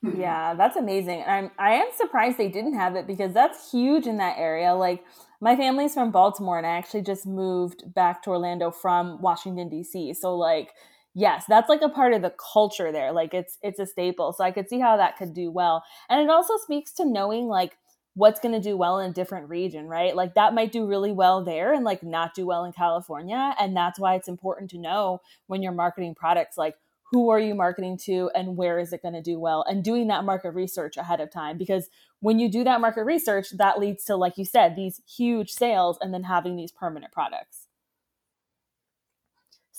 Mm-hmm. 0.05 0.21
Yeah, 0.21 0.55
that's 0.55 0.77
amazing. 0.77 1.25
I'm 1.27 1.51
I 1.59 1.75
am 1.75 1.89
surprised 1.97 2.37
they 2.37 2.49
didn't 2.49 2.75
have 2.75 2.97
it 2.97 3.07
because 3.07 3.33
that's 3.33 3.71
huge 3.71 4.07
in 4.07 4.17
that 4.19 4.37
area. 4.37 4.75
Like 4.75 5.05
my 5.41 5.57
family's 5.57 5.95
from 5.95 6.11
Baltimore 6.11 6.59
and 6.59 6.67
I 6.67 6.71
actually 6.71 7.03
just 7.03 7.27
moved 7.27 7.93
back 7.95 8.23
to 8.23 8.31
Orlando 8.31 8.71
from 8.71 9.21
Washington 9.23 9.71
DC. 9.71 10.17
So 10.17 10.37
like 10.37 10.73
yes, 11.15 11.45
that's 11.49 11.69
like 11.69 11.83
a 11.83 11.89
part 11.89 12.15
of 12.15 12.23
the 12.23 12.35
culture 12.53 12.91
there. 12.91 13.13
Like 13.13 13.33
it's 13.33 13.59
it's 13.63 13.79
a 13.79 13.87
staple. 13.87 14.33
So 14.33 14.43
I 14.43 14.51
could 14.51 14.69
see 14.69 14.81
how 14.81 14.97
that 14.97 15.17
could 15.17 15.35
do 15.35 15.51
well. 15.51 15.85
And 16.09 16.21
it 16.21 16.31
also 16.31 16.55
speaks 16.57 16.93
to 16.95 17.05
knowing 17.05 17.47
like 17.47 17.77
what's 18.15 18.41
going 18.41 18.53
to 18.53 18.61
do 18.61 18.77
well 18.77 18.99
in 18.99 19.11
a 19.11 19.15
different 19.15 19.49
region, 19.49 19.89
right? 19.89 20.15
Like 20.15 20.35
that 20.35 20.55
might 20.55 20.73
do 20.73 20.87
really 20.87 21.13
well 21.13 21.43
there 21.43 21.73
and 21.73 21.85
like 21.85 22.03
not 22.03 22.35
do 22.35 22.47
well 22.47 22.65
in 22.65 22.73
California. 22.73 23.55
And 23.59 23.77
that's 23.77 23.99
why 23.99 24.15
it's 24.15 24.29
important 24.29 24.71
to 24.71 24.79
know 24.79 25.21
when 25.47 25.63
you're 25.63 25.73
marketing 25.73 26.15
products, 26.15 26.59
like 26.59 26.77
who 27.13 27.29
are 27.29 27.39
you 27.39 27.55
marketing 27.55 27.99
to 27.99 28.31
and 28.35 28.57
where 28.57 28.79
is 28.79 28.93
it 28.93 29.03
going 29.03 29.15
to 29.15 29.23
do 29.23 29.39
well 29.39 29.65
and 29.69 29.85
doing 29.85 30.09
that 30.09 30.25
market 30.25 30.51
research 30.51 30.97
ahead 30.97 31.21
of 31.21 31.31
time 31.31 31.59
because 31.59 31.89
when 32.21 32.39
you 32.39 32.51
do 32.51 32.65
that 32.65 32.81
market 32.81 33.05
research 33.05 33.51
that 33.59 33.79
leads 33.79 34.05
to 34.05 34.17
like 34.17 34.39
you 34.39 34.45
said 34.45 34.75
these 34.75 35.03
huge 35.07 35.51
sales 35.51 35.99
and 36.01 36.13
then 36.13 36.25
having 36.25 36.57
these 36.57 36.73
permanent 36.73 37.13
products 37.13 37.62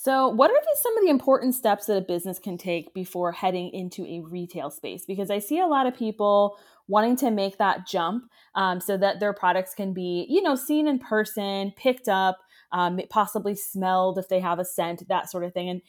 so, 0.04 0.28
what 0.28 0.50
are 0.50 0.60
the, 0.60 0.76
some 0.82 0.98
of 0.98 1.02
the 1.02 1.08
important 1.08 1.54
steps 1.54 1.86
that 1.86 1.96
a 1.96 2.02
business 2.02 2.38
can 2.38 2.58
take 2.58 2.92
before 2.92 3.32
heading 3.32 3.70
into 3.70 4.04
a 4.04 4.20
retail 4.20 4.70
space? 4.70 5.06
Because 5.06 5.30
I 5.30 5.38
see 5.38 5.60
a 5.60 5.66
lot 5.66 5.86
of 5.86 5.96
people 5.96 6.58
wanting 6.88 7.16
to 7.16 7.30
make 7.30 7.56
that 7.56 7.86
jump 7.86 8.24
um, 8.54 8.80
so 8.80 8.98
that 8.98 9.18
their 9.18 9.32
products 9.32 9.72
can 9.72 9.94
be, 9.94 10.26
you 10.28 10.42
know, 10.42 10.56
seen 10.56 10.88
in 10.88 10.98
person, 10.98 11.72
picked 11.78 12.06
up, 12.06 12.36
um, 12.72 13.00
possibly 13.08 13.54
smelled 13.54 14.18
if 14.18 14.28
they 14.28 14.40
have 14.40 14.58
a 14.58 14.64
scent, 14.66 15.08
that 15.08 15.30
sort 15.30 15.42
of 15.42 15.54
thing, 15.54 15.70
and 15.70 15.80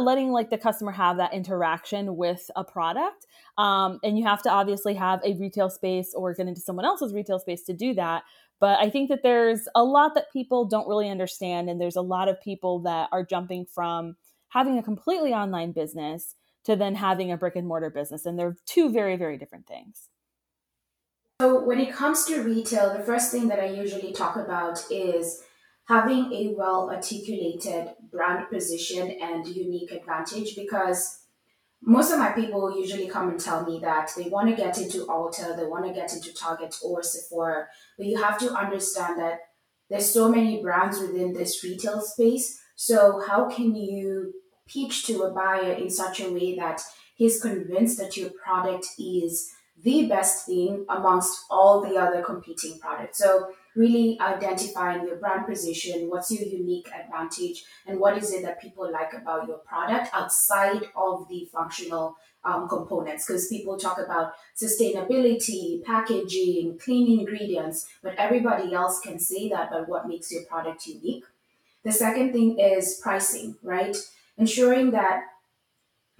letting 0.00 0.30
like 0.30 0.50
the 0.50 0.58
customer 0.58 0.92
have 0.92 1.16
that 1.16 1.34
interaction 1.34 2.14
with 2.14 2.48
a 2.54 2.62
product. 2.62 3.26
Um, 3.58 3.98
and 4.04 4.16
you 4.16 4.24
have 4.26 4.42
to 4.42 4.50
obviously 4.50 4.94
have 4.94 5.20
a 5.24 5.34
retail 5.34 5.70
space 5.70 6.14
or 6.14 6.34
get 6.34 6.46
into 6.46 6.60
someone 6.60 6.84
else's 6.84 7.12
retail 7.12 7.40
space 7.40 7.64
to 7.64 7.72
do 7.72 7.94
that. 7.94 8.22
But 8.58 8.78
I 8.78 8.88
think 8.88 9.10
that 9.10 9.22
there's 9.22 9.68
a 9.74 9.84
lot 9.84 10.14
that 10.14 10.32
people 10.32 10.64
don't 10.64 10.88
really 10.88 11.10
understand, 11.10 11.68
and 11.68 11.80
there's 11.80 11.96
a 11.96 12.02
lot 12.02 12.28
of 12.28 12.40
people 12.40 12.80
that 12.80 13.08
are 13.12 13.24
jumping 13.24 13.66
from 13.66 14.16
having 14.48 14.78
a 14.78 14.82
completely 14.82 15.34
online 15.34 15.72
business 15.72 16.34
to 16.64 16.74
then 16.74 16.94
having 16.94 17.30
a 17.30 17.36
brick 17.36 17.56
and 17.56 17.66
mortar 17.66 17.90
business. 17.90 18.24
And 18.26 18.38
they're 18.38 18.56
two 18.66 18.90
very, 18.90 19.16
very 19.16 19.36
different 19.36 19.66
things. 19.66 20.08
So, 21.40 21.62
when 21.62 21.78
it 21.78 21.92
comes 21.92 22.24
to 22.26 22.42
retail, 22.42 22.96
the 22.96 23.04
first 23.04 23.30
thing 23.30 23.48
that 23.48 23.60
I 23.60 23.66
usually 23.66 24.12
talk 24.12 24.36
about 24.36 24.82
is 24.90 25.42
having 25.86 26.32
a 26.32 26.54
well 26.56 26.90
articulated 26.90 27.90
brand 28.10 28.48
position 28.48 29.18
and 29.20 29.46
unique 29.46 29.92
advantage 29.92 30.56
because 30.56 31.25
most 31.86 32.12
of 32.12 32.18
my 32.18 32.32
people 32.32 32.78
usually 32.78 33.06
come 33.06 33.28
and 33.28 33.40
tell 33.40 33.64
me 33.64 33.78
that 33.80 34.10
they 34.16 34.28
want 34.28 34.50
to 34.50 34.56
get 34.56 34.76
into 34.76 35.06
Ulta, 35.06 35.56
they 35.56 35.64
want 35.64 35.86
to 35.86 35.92
get 35.92 36.12
into 36.12 36.34
Target 36.34 36.74
or 36.82 37.02
Sephora, 37.02 37.68
but 37.96 38.06
you 38.06 38.20
have 38.20 38.38
to 38.40 38.52
understand 38.52 39.20
that 39.20 39.38
there's 39.88 40.12
so 40.12 40.28
many 40.28 40.60
brands 40.60 40.98
within 40.98 41.32
this 41.32 41.62
retail 41.62 42.00
space. 42.00 42.60
So 42.74 43.22
how 43.26 43.48
can 43.48 43.76
you 43.76 44.34
pitch 44.66 45.06
to 45.06 45.22
a 45.22 45.32
buyer 45.32 45.72
in 45.72 45.88
such 45.88 46.20
a 46.20 46.30
way 46.30 46.56
that 46.56 46.82
he's 47.14 47.40
convinced 47.40 47.98
that 47.98 48.16
your 48.16 48.30
product 48.30 48.86
is 48.98 49.48
the 49.82 50.08
best 50.08 50.46
thing 50.46 50.84
amongst 50.88 51.44
all 51.50 51.80
the 51.80 51.96
other 51.96 52.22
competing 52.22 52.78
products. 52.78 53.18
So 53.18 53.52
really 53.76 54.18
identifying 54.20 55.06
your 55.06 55.16
brand 55.16 55.46
position, 55.46 56.08
what's 56.08 56.30
your 56.30 56.48
unique 56.48 56.88
advantage, 56.88 57.64
and 57.86 58.00
what 58.00 58.16
is 58.16 58.32
it 58.32 58.42
that 58.42 58.60
people 58.60 58.90
like 58.90 59.12
about 59.12 59.46
your 59.46 59.58
product 59.58 60.08
outside 60.12 60.82
of 60.96 61.28
the 61.28 61.48
functional 61.52 62.16
um, 62.46 62.68
components. 62.68 63.26
Because 63.26 63.48
people 63.48 63.76
talk 63.76 63.98
about 63.98 64.34
sustainability, 64.56 65.84
packaging, 65.84 66.78
clean 66.78 67.18
ingredients, 67.18 67.88
but 68.02 68.14
everybody 68.16 68.72
else 68.72 69.00
can 69.00 69.18
say 69.18 69.48
that, 69.50 69.70
but 69.70 69.88
what 69.88 70.08
makes 70.08 70.32
your 70.32 70.44
product 70.44 70.86
unique? 70.86 71.24
The 71.84 71.92
second 71.92 72.32
thing 72.32 72.58
is 72.58 73.00
pricing, 73.02 73.56
right? 73.62 73.96
Ensuring 74.38 74.92
that 74.92 75.24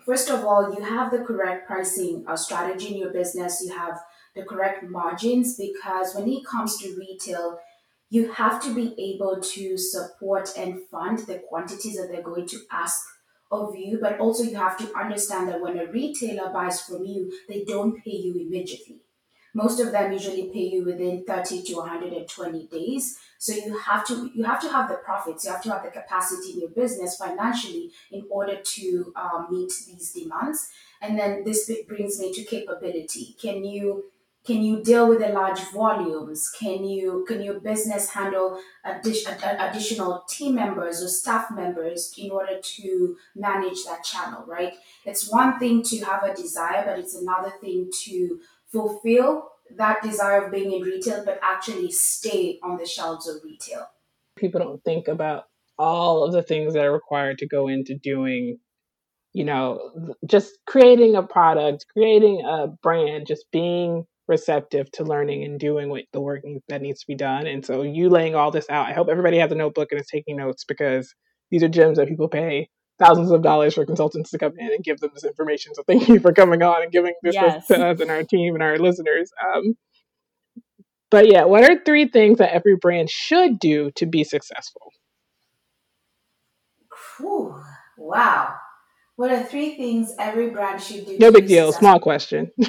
first 0.04 0.30
of 0.30 0.44
all, 0.44 0.72
you 0.72 0.84
have 0.84 1.10
the 1.10 1.18
correct 1.18 1.66
pricing 1.66 2.24
uh, 2.28 2.36
strategy 2.36 2.94
in 2.94 2.98
your 2.98 3.10
business, 3.10 3.62
you 3.64 3.76
have 3.76 3.98
the 4.36 4.44
correct 4.44 4.84
margins, 4.84 5.56
because 5.56 6.14
when 6.14 6.28
it 6.28 6.46
comes 6.46 6.78
to 6.78 6.96
retail, 6.96 7.58
you 8.08 8.30
have 8.32 8.62
to 8.62 8.72
be 8.72 8.94
able 8.98 9.40
to 9.40 9.76
support 9.76 10.50
and 10.56 10.80
fund 10.90 11.18
the 11.20 11.42
quantities 11.48 11.96
that 11.96 12.08
they're 12.10 12.22
going 12.22 12.46
to 12.46 12.60
ask 12.70 13.00
of 13.50 13.74
you, 13.74 13.98
but 14.00 14.18
also 14.20 14.44
you 14.44 14.56
have 14.56 14.76
to 14.78 14.94
understand 14.96 15.48
that 15.48 15.60
when 15.60 15.78
a 15.78 15.86
retailer 15.86 16.52
buys 16.52 16.80
from 16.80 17.04
you, 17.04 17.32
they 17.48 17.64
don't 17.64 18.02
pay 18.04 18.16
you 18.16 18.34
immediately. 18.34 19.02
Most 19.54 19.80
of 19.80 19.90
them 19.90 20.12
usually 20.12 20.50
pay 20.52 20.68
you 20.68 20.84
within 20.84 21.24
30 21.24 21.62
to 21.62 21.76
120 21.76 22.66
days. 22.66 23.18
So 23.38 23.54
you 23.54 23.78
have 23.78 24.06
to 24.06 24.30
you 24.34 24.44
have 24.44 24.60
to 24.60 24.68
have 24.68 24.88
the 24.88 24.96
profits, 24.96 25.44
you 25.44 25.52
have 25.52 25.62
to 25.62 25.70
have 25.70 25.82
the 25.82 25.90
capacity 25.90 26.52
in 26.52 26.60
your 26.60 26.70
business 26.70 27.16
financially 27.16 27.90
in 28.12 28.26
order 28.30 28.56
to 28.62 29.12
um, 29.16 29.48
meet 29.50 29.72
these 29.86 30.12
demands. 30.12 30.68
And 31.00 31.18
then 31.18 31.44
this 31.44 31.70
brings 31.88 32.18
me 32.20 32.32
to 32.34 32.44
capability. 32.44 33.34
Can 33.40 33.64
you 33.64 34.04
can 34.46 34.62
you 34.62 34.82
deal 34.82 35.08
with 35.08 35.18
the 35.18 35.28
large 35.28 35.60
volumes? 35.72 36.50
Can 36.58 36.84
you 36.84 37.24
can 37.26 37.42
your 37.42 37.60
business 37.60 38.10
handle 38.10 38.60
addition, 38.84 39.34
additional 39.42 40.24
team 40.28 40.54
members 40.54 41.02
or 41.02 41.08
staff 41.08 41.50
members 41.50 42.14
in 42.16 42.30
order 42.30 42.60
to 42.76 43.16
manage 43.34 43.84
that 43.84 44.04
channel? 44.04 44.44
Right. 44.46 44.74
It's 45.04 45.30
one 45.30 45.58
thing 45.58 45.82
to 45.84 45.98
have 46.04 46.22
a 46.22 46.34
desire, 46.34 46.84
but 46.86 46.98
it's 46.98 47.14
another 47.14 47.52
thing 47.60 47.90
to 48.04 48.40
fulfill 48.68 49.50
that 49.76 50.02
desire 50.02 50.44
of 50.44 50.52
being 50.52 50.72
in 50.72 50.82
retail, 50.82 51.24
but 51.24 51.40
actually 51.42 51.90
stay 51.90 52.60
on 52.62 52.76
the 52.76 52.86
shelves 52.86 53.28
of 53.28 53.42
retail. 53.42 53.88
People 54.36 54.60
don't 54.60 54.84
think 54.84 55.08
about 55.08 55.44
all 55.78 56.24
of 56.24 56.32
the 56.32 56.42
things 56.42 56.74
that 56.74 56.84
are 56.84 56.92
required 56.92 57.38
to 57.38 57.48
go 57.48 57.68
into 57.68 57.96
doing, 57.96 58.58
you 59.32 59.44
know, 59.44 60.14
just 60.24 60.52
creating 60.66 61.16
a 61.16 61.22
product, 61.22 61.86
creating 61.92 62.42
a 62.46 62.68
brand, 62.68 63.26
just 63.26 63.50
being 63.50 64.06
receptive 64.28 64.90
to 64.92 65.04
learning 65.04 65.44
and 65.44 65.58
doing 65.58 65.88
what 65.88 66.04
the 66.12 66.20
work 66.20 66.42
that 66.68 66.82
needs 66.82 67.00
to 67.00 67.06
be 67.06 67.14
done. 67.14 67.46
And 67.46 67.64
so 67.64 67.82
you 67.82 68.08
laying 68.08 68.34
all 68.34 68.50
this 68.50 68.68
out, 68.68 68.86
I 68.86 68.92
hope 68.92 69.08
everybody 69.08 69.38
has 69.38 69.52
a 69.52 69.54
notebook 69.54 69.88
and 69.92 70.00
is 70.00 70.08
taking 70.08 70.36
notes 70.36 70.64
because 70.64 71.14
these 71.50 71.62
are 71.62 71.68
gems 71.68 71.98
that 71.98 72.08
people 72.08 72.28
pay 72.28 72.68
thousands 72.98 73.30
of 73.30 73.42
dollars 73.42 73.74
for 73.74 73.84
consultants 73.84 74.30
to 74.30 74.38
come 74.38 74.52
in 74.58 74.72
and 74.72 74.82
give 74.82 74.98
them 74.98 75.10
this 75.14 75.24
information. 75.24 75.74
So 75.74 75.82
thank 75.86 76.08
you 76.08 76.18
for 76.18 76.32
coming 76.32 76.62
on 76.62 76.82
and 76.82 76.90
giving 76.90 77.14
this 77.22 77.34
yes. 77.34 77.66
to 77.68 77.86
us 77.86 78.00
and 78.00 78.10
our 78.10 78.24
team 78.24 78.54
and 78.54 78.62
our 78.62 78.78
listeners. 78.78 79.30
Um, 79.44 79.74
but 81.10 81.30
yeah, 81.30 81.44
what 81.44 81.62
are 81.62 81.82
three 81.84 82.08
things 82.08 82.38
that 82.38 82.52
every 82.52 82.76
brand 82.76 83.10
should 83.10 83.58
do 83.58 83.90
to 83.96 84.06
be 84.06 84.24
successful? 84.24 84.92
Whew, 87.18 87.60
wow. 87.96 88.54
What 89.16 89.30
are 89.30 89.42
three 89.42 89.76
things 89.76 90.14
every 90.18 90.50
brand 90.50 90.82
should 90.82 91.06
do? 91.06 91.16
No 91.18 91.32
big 91.32 91.48
deal. 91.48 91.72
Successful? 91.72 91.88
Small 91.88 92.00
question. 92.00 92.52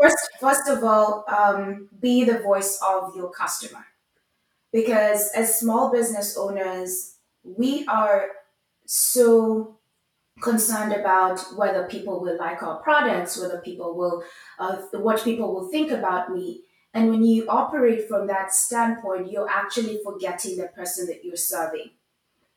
first, 0.00 0.28
first 0.40 0.68
of 0.68 0.82
all, 0.82 1.24
um, 1.28 1.90
be 2.00 2.24
the 2.24 2.38
voice 2.38 2.80
of 2.86 3.14
your 3.14 3.30
customer. 3.30 3.84
Because 4.72 5.30
as 5.34 5.60
small 5.60 5.92
business 5.92 6.36
owners, 6.38 7.16
we 7.44 7.86
are 7.86 8.30
so 8.86 9.76
concerned 10.40 10.92
about 10.92 11.40
whether 11.56 11.84
people 11.84 12.20
will 12.20 12.38
like 12.38 12.62
our 12.62 12.76
products, 12.80 13.38
whether 13.38 13.58
people 13.58 13.94
will, 13.94 14.22
uh, 14.58 14.76
what 14.92 15.22
people 15.22 15.54
will 15.54 15.68
think 15.70 15.90
about 15.90 16.34
me. 16.34 16.62
And 16.94 17.10
when 17.10 17.24
you 17.24 17.46
operate 17.48 18.08
from 18.08 18.26
that 18.28 18.54
standpoint, 18.54 19.30
you're 19.30 19.48
actually 19.48 20.00
forgetting 20.02 20.56
the 20.56 20.68
person 20.68 21.06
that 21.08 21.24
you're 21.24 21.36
serving. 21.36 21.90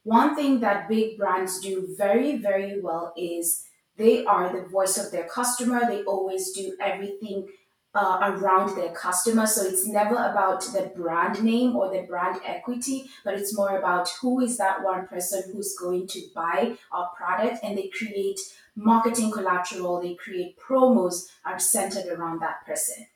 One 0.03 0.36
thing 0.36 0.60
that 0.62 0.89
big 0.89 1.17
brands 1.17 1.60
do 1.60 1.93
very, 1.98 2.38
very 2.38 2.81
well 2.81 3.13
is 3.15 3.65
they 3.98 4.25
are 4.25 4.51
the 4.51 4.67
voice 4.67 4.98
of 4.98 5.12
their 5.12 5.27
customer. 5.27 5.81
They 5.81 6.03
always 6.03 6.51
do 6.51 6.75
everything 6.81 7.48
uh, 7.93 8.20
around 8.22 8.75
their 8.75 8.93
customer. 8.93 9.46
So 9.46 9.63
it's 9.63 9.86
never 9.86 10.15
about 10.15 10.62
the 10.62 10.91
brand 10.96 11.43
name 11.43 11.75
or 11.75 11.91
the 11.91 12.03
brand 12.08 12.39
equity, 12.46 13.10
but 13.24 13.36
it's 13.36 13.55
more 13.55 13.77
about 13.77 14.10
who 14.22 14.39
is 14.41 14.58
that 14.58 14.84
one 14.84 15.08
person 15.08 15.43
who's 15.51 15.75
going 15.77 16.08
to 16.08 16.22
buy 16.34 16.77
our 16.91 17.10
product 17.15 17.63
and 17.63 17.77
they 17.77 17.89
create 17.89 18.39
marketing 18.75 19.31
collateral, 19.31 20.01
they 20.01 20.15
create 20.15 20.55
promos 20.58 21.27
are 21.46 21.60
centered 21.60 22.08
around 22.08 22.41
that 22.41 22.65
person. 22.65 23.08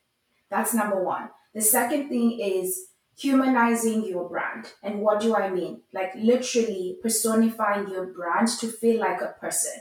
That's 0.50 0.74
number 0.74 1.01
one. 1.01 1.30
The 1.54 1.62
second 1.62 2.10
thing 2.10 2.39
is 2.39 2.88
humanizing 3.17 4.05
your 4.05 4.29
brand. 4.29 4.74
And 4.84 5.01
what 5.01 5.22
do 5.22 5.36
I 5.36 5.50
mean? 5.50 5.81
Like 5.93 6.12
literally 6.15 6.98
personifying 7.01 7.89
your 7.89 8.07
brand 8.07 8.48
to 8.60 8.67
feel 8.67 9.00
like 9.00 9.22
a 9.22 9.36
person. 9.39 9.74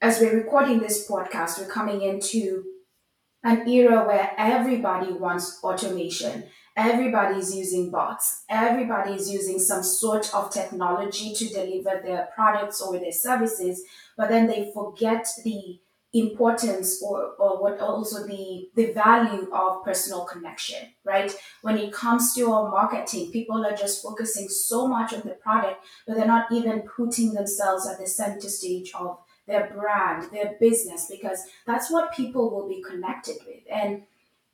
As 0.00 0.20
we're 0.20 0.36
recording 0.36 0.80
this 0.80 1.08
podcast, 1.08 1.58
we're 1.58 1.72
coming 1.72 2.02
into 2.02 2.64
an 3.44 3.68
era 3.68 4.06
where 4.06 4.32
everybody 4.36 5.12
wants 5.12 5.60
automation. 5.62 6.44
Everybody's 6.76 7.54
using 7.54 7.90
bots. 7.90 8.44
Everybody's 8.48 9.30
using 9.30 9.58
some 9.58 9.82
sort 9.82 10.32
of 10.34 10.50
technology 10.50 11.34
to 11.34 11.48
deliver 11.48 12.00
their 12.02 12.28
products 12.34 12.80
or 12.80 12.98
their 12.98 13.12
services, 13.12 13.82
but 14.16 14.28
then 14.28 14.46
they 14.46 14.70
forget 14.72 15.26
the 15.44 15.80
importance 16.12 17.00
or, 17.02 17.34
or 17.38 17.62
what 17.62 17.78
also 17.78 18.26
the 18.26 18.68
the 18.74 18.92
value 18.92 19.48
of 19.52 19.84
personal 19.84 20.24
connection 20.24 20.88
right 21.04 21.32
when 21.62 21.78
it 21.78 21.92
comes 21.92 22.34
to 22.34 22.50
our 22.50 22.68
marketing 22.68 23.30
people 23.30 23.64
are 23.64 23.76
just 23.76 24.02
focusing 24.02 24.48
so 24.48 24.88
much 24.88 25.12
on 25.12 25.20
the 25.20 25.36
product 25.40 25.84
but 26.06 26.16
they're 26.16 26.26
not 26.26 26.50
even 26.50 26.82
putting 26.82 27.32
themselves 27.32 27.86
at 27.86 27.98
the 27.98 28.06
center 28.08 28.48
stage 28.48 28.90
of 28.98 29.18
their 29.50 29.68
brand, 29.74 30.30
their 30.32 30.56
business, 30.60 31.08
because 31.10 31.40
that's 31.66 31.90
what 31.90 32.14
people 32.14 32.50
will 32.50 32.68
be 32.68 32.82
connected 32.82 33.36
with. 33.46 33.62
And 33.70 34.04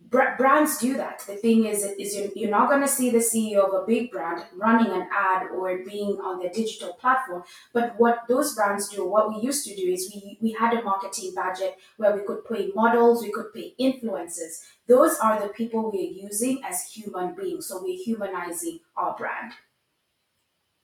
brands 0.08 0.78
do 0.78 0.96
that. 0.96 1.24
The 1.26 1.36
thing 1.36 1.66
is, 1.66 1.82
is 1.82 2.16
you're, 2.16 2.30
you're 2.34 2.50
not 2.50 2.68
going 2.68 2.82
to 2.82 2.88
see 2.88 3.10
the 3.10 3.18
CEO 3.18 3.66
of 3.66 3.74
a 3.74 3.86
big 3.86 4.10
brand 4.10 4.44
running 4.56 4.92
an 4.92 5.08
ad 5.12 5.48
or 5.50 5.78
being 5.78 6.18
on 6.22 6.38
their 6.38 6.50
digital 6.50 6.92
platform. 6.94 7.42
But 7.72 7.94
what 7.98 8.20
those 8.28 8.54
brands 8.54 8.88
do, 8.88 9.06
what 9.06 9.28
we 9.28 9.40
used 9.40 9.66
to 9.66 9.74
do 9.74 9.82
is 9.82 10.10
we, 10.14 10.38
we 10.40 10.52
had 10.52 10.74
a 10.74 10.82
marketing 10.82 11.32
budget 11.34 11.76
where 11.96 12.14
we 12.14 12.22
could 12.22 12.44
pay 12.44 12.70
models, 12.74 13.22
we 13.22 13.32
could 13.32 13.52
pay 13.52 13.74
influencers. 13.80 14.62
Those 14.86 15.18
are 15.18 15.40
the 15.40 15.48
people 15.48 15.90
we're 15.90 16.24
using 16.28 16.62
as 16.64 16.84
human 16.84 17.34
beings. 17.34 17.66
So 17.66 17.82
we're 17.82 18.02
humanizing 18.02 18.80
our 18.96 19.16
brand. 19.16 19.52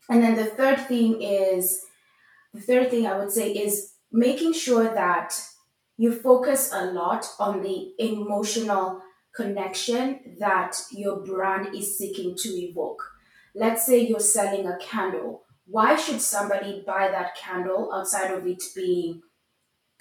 And 0.08 0.22
then 0.22 0.34
the 0.34 0.46
third 0.46 0.80
thing 0.88 1.22
is, 1.22 1.84
the 2.52 2.60
third 2.60 2.90
thing 2.90 3.06
I 3.06 3.16
would 3.16 3.30
say 3.30 3.52
is 3.52 3.92
making 4.10 4.52
sure 4.52 4.92
that 4.92 5.34
you 5.96 6.12
focus 6.12 6.70
a 6.72 6.86
lot 6.86 7.26
on 7.38 7.62
the 7.62 7.92
emotional 7.98 9.00
connection 9.34 10.36
that 10.38 10.76
your 10.90 11.16
brand 11.16 11.74
is 11.74 11.98
seeking 11.98 12.36
to 12.36 12.48
evoke. 12.48 13.02
Let's 13.54 13.86
say 13.86 14.06
you're 14.06 14.20
selling 14.20 14.66
a 14.66 14.78
candle. 14.78 15.42
Why 15.66 15.96
should 15.96 16.20
somebody 16.20 16.82
buy 16.86 17.08
that 17.08 17.36
candle 17.36 17.92
outside 17.92 18.30
of 18.30 18.46
it 18.46 18.62
being 18.74 19.22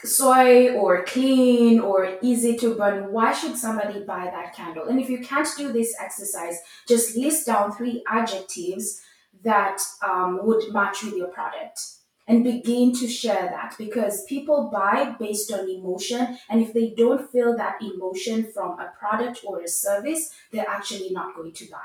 soy 0.04 0.74
or 0.74 1.04
clean 1.06 1.80
or 1.80 2.18
easy 2.22 2.58
to 2.58 2.76
burn? 2.76 3.14
Why 3.14 3.34
should 3.34 3.58
somebody 3.58 4.04
buy 4.04 4.26
that 4.26 4.56
candle? 4.56 4.88
And 4.88 5.00
if 5.00 5.10
you 5.10 5.20
can't 5.20 5.48
do 5.58 5.72
this 5.72 5.96
exercise, 6.00 6.58
just 6.88 7.16
list 7.16 7.46
down 7.46 7.72
three 7.72 8.04
adjectives 8.08 9.02
that 9.44 9.82
um, 10.04 10.40
would 10.44 10.74
match 10.74 11.04
with 11.04 11.16
your 11.16 11.28
product 11.28 11.80
and 12.28 12.44
begin 12.44 12.94
to 12.94 13.08
share 13.08 13.50
that 13.50 13.75
because 13.78 14.24
people 14.25 14.70
buy 14.72 15.16
based 15.20 15.51
on 15.51 15.70
emotion. 15.70 16.38
And 16.50 16.62
if 16.62 16.74
they 16.74 16.94
don't 16.96 17.30
feel 17.32 17.56
that 17.58 17.82
emotion 17.82 18.51
from 18.54 18.80
a 18.80 18.92
product 18.98 19.42
or 19.46 19.62
a 19.62 19.68
service, 19.68 20.32
they're 20.51 20.70
actually 20.70 21.10
not 21.12 21.36
going 21.36 21.54
to 21.54 21.66
buy. 21.70 21.78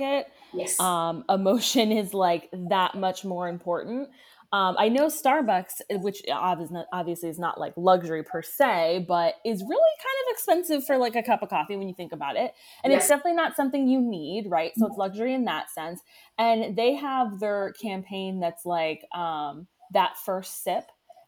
it. 0.00 0.28
Yes. 0.52 0.78
Um, 0.80 1.24
emotion 1.28 1.92
is 1.92 2.14
like 2.14 2.48
that 2.52 2.94
much 2.94 3.24
more 3.24 3.48
important. 3.48 4.08
Um, 4.54 4.76
I 4.78 4.88
know 4.88 5.06
Starbucks, 5.06 5.80
which 5.90 6.22
obviously 6.32 7.28
is 7.28 7.40
not 7.40 7.58
like 7.58 7.72
luxury 7.76 8.22
per 8.22 8.40
se, 8.40 9.04
but 9.08 9.34
is 9.44 9.64
really 9.64 9.92
kind 9.98 10.16
of 10.22 10.32
expensive 10.32 10.86
for 10.86 10.96
like 10.96 11.16
a 11.16 11.24
cup 11.24 11.42
of 11.42 11.48
coffee 11.48 11.76
when 11.76 11.88
you 11.88 11.94
think 11.94 12.12
about 12.12 12.36
it. 12.36 12.52
And 12.84 12.92
yes. 12.92 13.02
it's 13.02 13.08
definitely 13.08 13.34
not 13.34 13.56
something 13.56 13.88
you 13.88 14.00
need, 14.00 14.48
right? 14.48 14.70
So 14.76 14.86
it's 14.86 14.96
luxury 14.96 15.34
in 15.34 15.46
that 15.46 15.70
sense. 15.70 16.02
And 16.38 16.76
they 16.76 16.94
have 16.94 17.40
their 17.40 17.72
campaign 17.82 18.38
that's 18.38 18.64
like 18.64 19.04
um, 19.12 19.66
that 19.92 20.18
first 20.24 20.62
sip. 20.62 20.84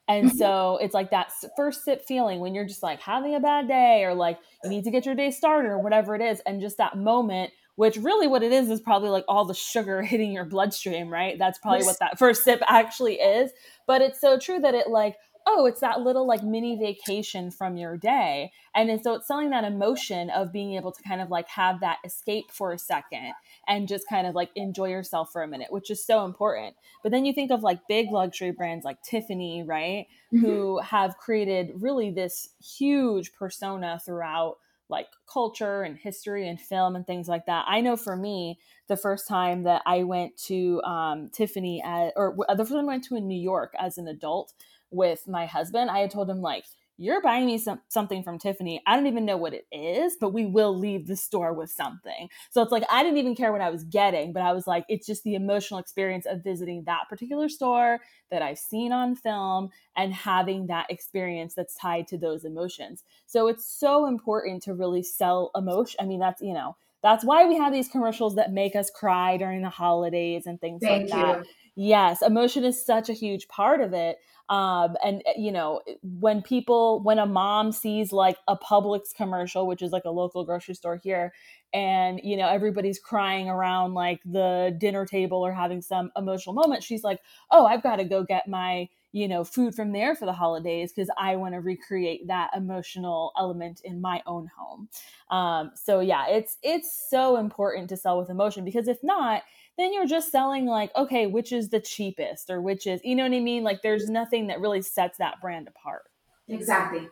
And 0.06 0.28
mm-hmm. 0.28 0.38
so 0.38 0.78
it's 0.80 0.94
like 0.94 1.10
that 1.10 1.32
first 1.56 1.84
sip 1.84 2.06
feeling 2.06 2.38
when 2.38 2.54
you're 2.54 2.64
just 2.64 2.84
like 2.84 3.00
having 3.00 3.34
a 3.34 3.40
bad 3.40 3.66
day 3.66 4.04
or 4.04 4.14
like 4.14 4.38
you 4.62 4.70
need 4.70 4.84
to 4.84 4.92
get 4.92 5.04
your 5.04 5.16
day 5.16 5.32
started 5.32 5.66
or 5.66 5.80
whatever 5.80 6.14
it 6.14 6.22
is. 6.22 6.40
And 6.46 6.60
just 6.60 6.78
that 6.78 6.96
moment 6.96 7.50
which 7.76 7.96
really 7.96 8.26
what 8.26 8.42
it 8.42 8.52
is 8.52 8.68
is 8.70 8.80
probably 8.80 9.10
like 9.10 9.24
all 9.28 9.44
the 9.44 9.54
sugar 9.54 10.02
hitting 10.02 10.32
your 10.32 10.44
bloodstream, 10.44 11.08
right? 11.08 11.38
That's 11.38 11.58
probably 11.58 11.86
what 11.86 11.98
that 12.00 12.18
first 12.18 12.42
sip 12.44 12.62
actually 12.68 13.14
is. 13.14 13.52
But 13.86 14.02
it's 14.02 14.20
so 14.20 14.38
true 14.38 14.58
that 14.60 14.74
it 14.74 14.88
like, 14.88 15.16
oh, 15.48 15.64
it's 15.66 15.80
that 15.80 16.00
little 16.00 16.26
like 16.26 16.42
mini 16.42 16.76
vacation 16.76 17.52
from 17.52 17.76
your 17.76 17.96
day. 17.96 18.50
And 18.74 19.00
so 19.02 19.14
it's 19.14 19.28
selling 19.28 19.50
that 19.50 19.62
emotion 19.62 20.28
of 20.30 20.52
being 20.52 20.74
able 20.74 20.90
to 20.90 21.02
kind 21.04 21.20
of 21.20 21.30
like 21.30 21.48
have 21.48 21.80
that 21.80 21.98
escape 22.04 22.50
for 22.50 22.72
a 22.72 22.78
second 22.78 23.32
and 23.68 23.86
just 23.86 24.08
kind 24.08 24.26
of 24.26 24.34
like 24.34 24.50
enjoy 24.56 24.88
yourself 24.88 25.30
for 25.32 25.42
a 25.42 25.48
minute, 25.48 25.68
which 25.70 25.88
is 25.88 26.04
so 26.04 26.24
important. 26.24 26.74
But 27.02 27.12
then 27.12 27.24
you 27.24 27.32
think 27.32 27.52
of 27.52 27.62
like 27.62 27.86
big 27.86 28.10
luxury 28.10 28.50
brands 28.50 28.84
like 28.84 29.00
Tiffany, 29.02 29.62
right? 29.62 30.06
Mm-hmm. 30.34 30.44
Who 30.44 30.80
have 30.80 31.16
created 31.16 31.70
really 31.76 32.10
this 32.10 32.48
huge 32.60 33.32
persona 33.34 34.00
throughout 34.04 34.56
like 34.88 35.08
culture 35.30 35.82
and 35.82 35.96
history 35.96 36.48
and 36.48 36.60
film 36.60 36.96
and 36.96 37.06
things 37.06 37.28
like 37.28 37.46
that. 37.46 37.64
I 37.68 37.80
know 37.80 37.96
for 37.96 38.16
me, 38.16 38.58
the 38.88 38.96
first 38.96 39.26
time 39.26 39.64
that 39.64 39.82
I 39.84 40.04
went 40.04 40.36
to 40.44 40.80
um, 40.82 41.30
Tiffany, 41.32 41.82
at, 41.82 42.12
or 42.16 42.36
the 42.48 42.64
first 42.64 42.72
time 42.72 42.80
I 42.80 42.84
went 42.84 43.04
to 43.04 43.16
in 43.16 43.26
New 43.26 43.40
York 43.40 43.74
as 43.78 43.98
an 43.98 44.06
adult 44.08 44.52
with 44.90 45.26
my 45.26 45.46
husband, 45.46 45.90
I 45.90 45.98
had 45.98 46.10
told 46.10 46.30
him 46.30 46.40
like, 46.40 46.64
you're 46.98 47.20
buying 47.20 47.46
me 47.46 47.58
some, 47.58 47.80
something 47.88 48.22
from 48.22 48.38
Tiffany. 48.38 48.82
I 48.86 48.96
don't 48.96 49.06
even 49.06 49.24
know 49.24 49.36
what 49.36 49.52
it 49.54 49.66
is, 49.70 50.16
but 50.18 50.32
we 50.32 50.46
will 50.46 50.76
leave 50.76 51.06
the 51.06 51.16
store 51.16 51.52
with 51.52 51.70
something. 51.70 52.28
So 52.50 52.62
it's 52.62 52.72
like, 52.72 52.84
I 52.90 53.02
didn't 53.02 53.18
even 53.18 53.34
care 53.34 53.52
what 53.52 53.60
I 53.60 53.70
was 53.70 53.84
getting, 53.84 54.32
but 54.32 54.42
I 54.42 54.52
was 54.52 54.66
like, 54.66 54.84
it's 54.88 55.06
just 55.06 55.22
the 55.24 55.34
emotional 55.34 55.78
experience 55.78 56.26
of 56.26 56.42
visiting 56.42 56.84
that 56.84 57.08
particular 57.08 57.48
store 57.48 58.00
that 58.30 58.42
I've 58.42 58.58
seen 58.58 58.92
on 58.92 59.14
film 59.14 59.70
and 59.96 60.14
having 60.14 60.68
that 60.68 60.90
experience 60.90 61.54
that's 61.54 61.74
tied 61.74 62.08
to 62.08 62.18
those 62.18 62.44
emotions. 62.44 63.04
So 63.26 63.48
it's 63.48 63.66
so 63.66 64.06
important 64.06 64.62
to 64.64 64.74
really 64.74 65.02
sell 65.02 65.50
emotion. 65.54 65.98
I 66.00 66.06
mean, 66.06 66.20
that's, 66.20 66.40
you 66.40 66.54
know, 66.54 66.76
that's 67.02 67.24
why 67.24 67.46
we 67.46 67.56
have 67.56 67.72
these 67.72 67.88
commercials 67.88 68.36
that 68.36 68.52
make 68.52 68.74
us 68.74 68.90
cry 68.90 69.36
during 69.36 69.62
the 69.62 69.68
holidays 69.68 70.46
and 70.46 70.60
things 70.60 70.82
Thank 70.82 71.10
like 71.10 71.20
you. 71.20 71.26
that. 71.26 71.46
Yes, 71.76 72.22
emotion 72.22 72.64
is 72.64 72.82
such 72.84 73.10
a 73.10 73.12
huge 73.12 73.48
part 73.48 73.80
of 73.82 73.92
it. 73.92 74.18
Um, 74.48 74.96
and 75.04 75.22
eh, 75.26 75.34
you 75.36 75.52
know, 75.52 75.82
when 76.02 76.40
people, 76.40 77.00
when 77.02 77.18
a 77.18 77.26
mom 77.26 77.72
sees 77.72 78.12
like 78.12 78.38
a 78.48 78.56
Publix 78.56 79.14
commercial, 79.14 79.66
which 79.66 79.82
is 79.82 79.92
like 79.92 80.04
a 80.06 80.10
local 80.10 80.44
grocery 80.44 80.74
store 80.74 80.96
here, 80.96 81.34
and 81.74 82.20
you 82.22 82.36
know 82.36 82.48
everybody's 82.48 82.98
crying 82.98 83.48
around 83.50 83.92
like 83.94 84.20
the 84.24 84.74
dinner 84.78 85.04
table 85.04 85.44
or 85.44 85.52
having 85.52 85.82
some 85.82 86.10
emotional 86.16 86.54
moment, 86.54 86.82
she's 86.82 87.04
like, 87.04 87.20
"Oh, 87.50 87.66
I've 87.66 87.82
got 87.82 87.96
to 87.96 88.04
go 88.04 88.22
get 88.24 88.48
my 88.48 88.88
you 89.12 89.26
know 89.28 89.44
food 89.44 89.74
from 89.74 89.92
there 89.92 90.14
for 90.14 90.26
the 90.26 90.32
holidays 90.32 90.92
because 90.92 91.10
I 91.18 91.36
want 91.36 91.54
to 91.54 91.60
recreate 91.60 92.28
that 92.28 92.50
emotional 92.56 93.32
element 93.36 93.80
in 93.84 94.00
my 94.00 94.22
own 94.26 94.48
home." 94.56 94.88
Um, 95.30 95.72
so 95.74 96.00
yeah, 96.00 96.26
it's 96.28 96.56
it's 96.62 97.08
so 97.10 97.36
important 97.36 97.88
to 97.90 97.96
sell 97.96 98.18
with 98.18 98.30
emotion 98.30 98.64
because 98.64 98.86
if 98.88 99.02
not 99.02 99.42
then 99.78 99.92
you're 99.92 100.06
just 100.06 100.30
selling 100.30 100.66
like, 100.66 100.90
okay, 100.96 101.26
which 101.26 101.52
is 101.52 101.68
the 101.68 101.80
cheapest 101.80 102.50
or 102.50 102.60
which 102.60 102.86
is, 102.86 103.00
you 103.04 103.14
know 103.14 103.24
what 103.24 103.32
I 103.32 103.40
mean? 103.40 103.62
Like 103.62 103.82
there's 103.82 104.08
nothing 104.08 104.46
that 104.48 104.60
really 104.60 104.82
sets 104.82 105.18
that 105.18 105.40
brand 105.40 105.68
apart. 105.68 106.02
Exactly. 106.48 107.08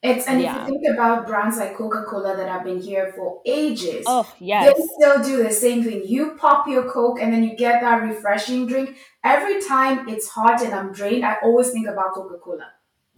It's 0.00 0.28
and 0.28 0.40
yeah. 0.40 0.62
if 0.62 0.68
you 0.68 0.74
think 0.74 0.94
about 0.94 1.26
brands 1.26 1.56
like 1.56 1.76
Coca-Cola 1.76 2.36
that 2.36 2.48
have 2.48 2.62
been 2.62 2.80
here 2.80 3.12
for 3.16 3.40
ages, 3.44 4.04
oh 4.06 4.32
yes, 4.38 4.76
they 4.76 4.84
still 4.94 5.24
do 5.24 5.42
the 5.42 5.50
same 5.50 5.82
thing. 5.82 6.02
You 6.06 6.36
pop 6.38 6.68
your 6.68 6.88
Coke 6.88 7.18
and 7.20 7.32
then 7.32 7.42
you 7.42 7.56
get 7.56 7.80
that 7.80 7.96
refreshing 8.04 8.68
drink. 8.68 8.96
Every 9.24 9.60
time 9.60 10.08
it's 10.08 10.28
hot 10.28 10.62
and 10.62 10.72
I'm 10.72 10.92
drained, 10.92 11.24
I 11.24 11.38
always 11.42 11.72
think 11.72 11.88
about 11.88 12.12
Coca-Cola. 12.12 12.68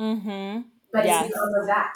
Mm-hmm. 0.01 0.63
But 0.91 1.05
yes. 1.05 1.27
it's 1.27 1.35
because 1.35 1.55
of 1.61 1.67
that. 1.67 1.95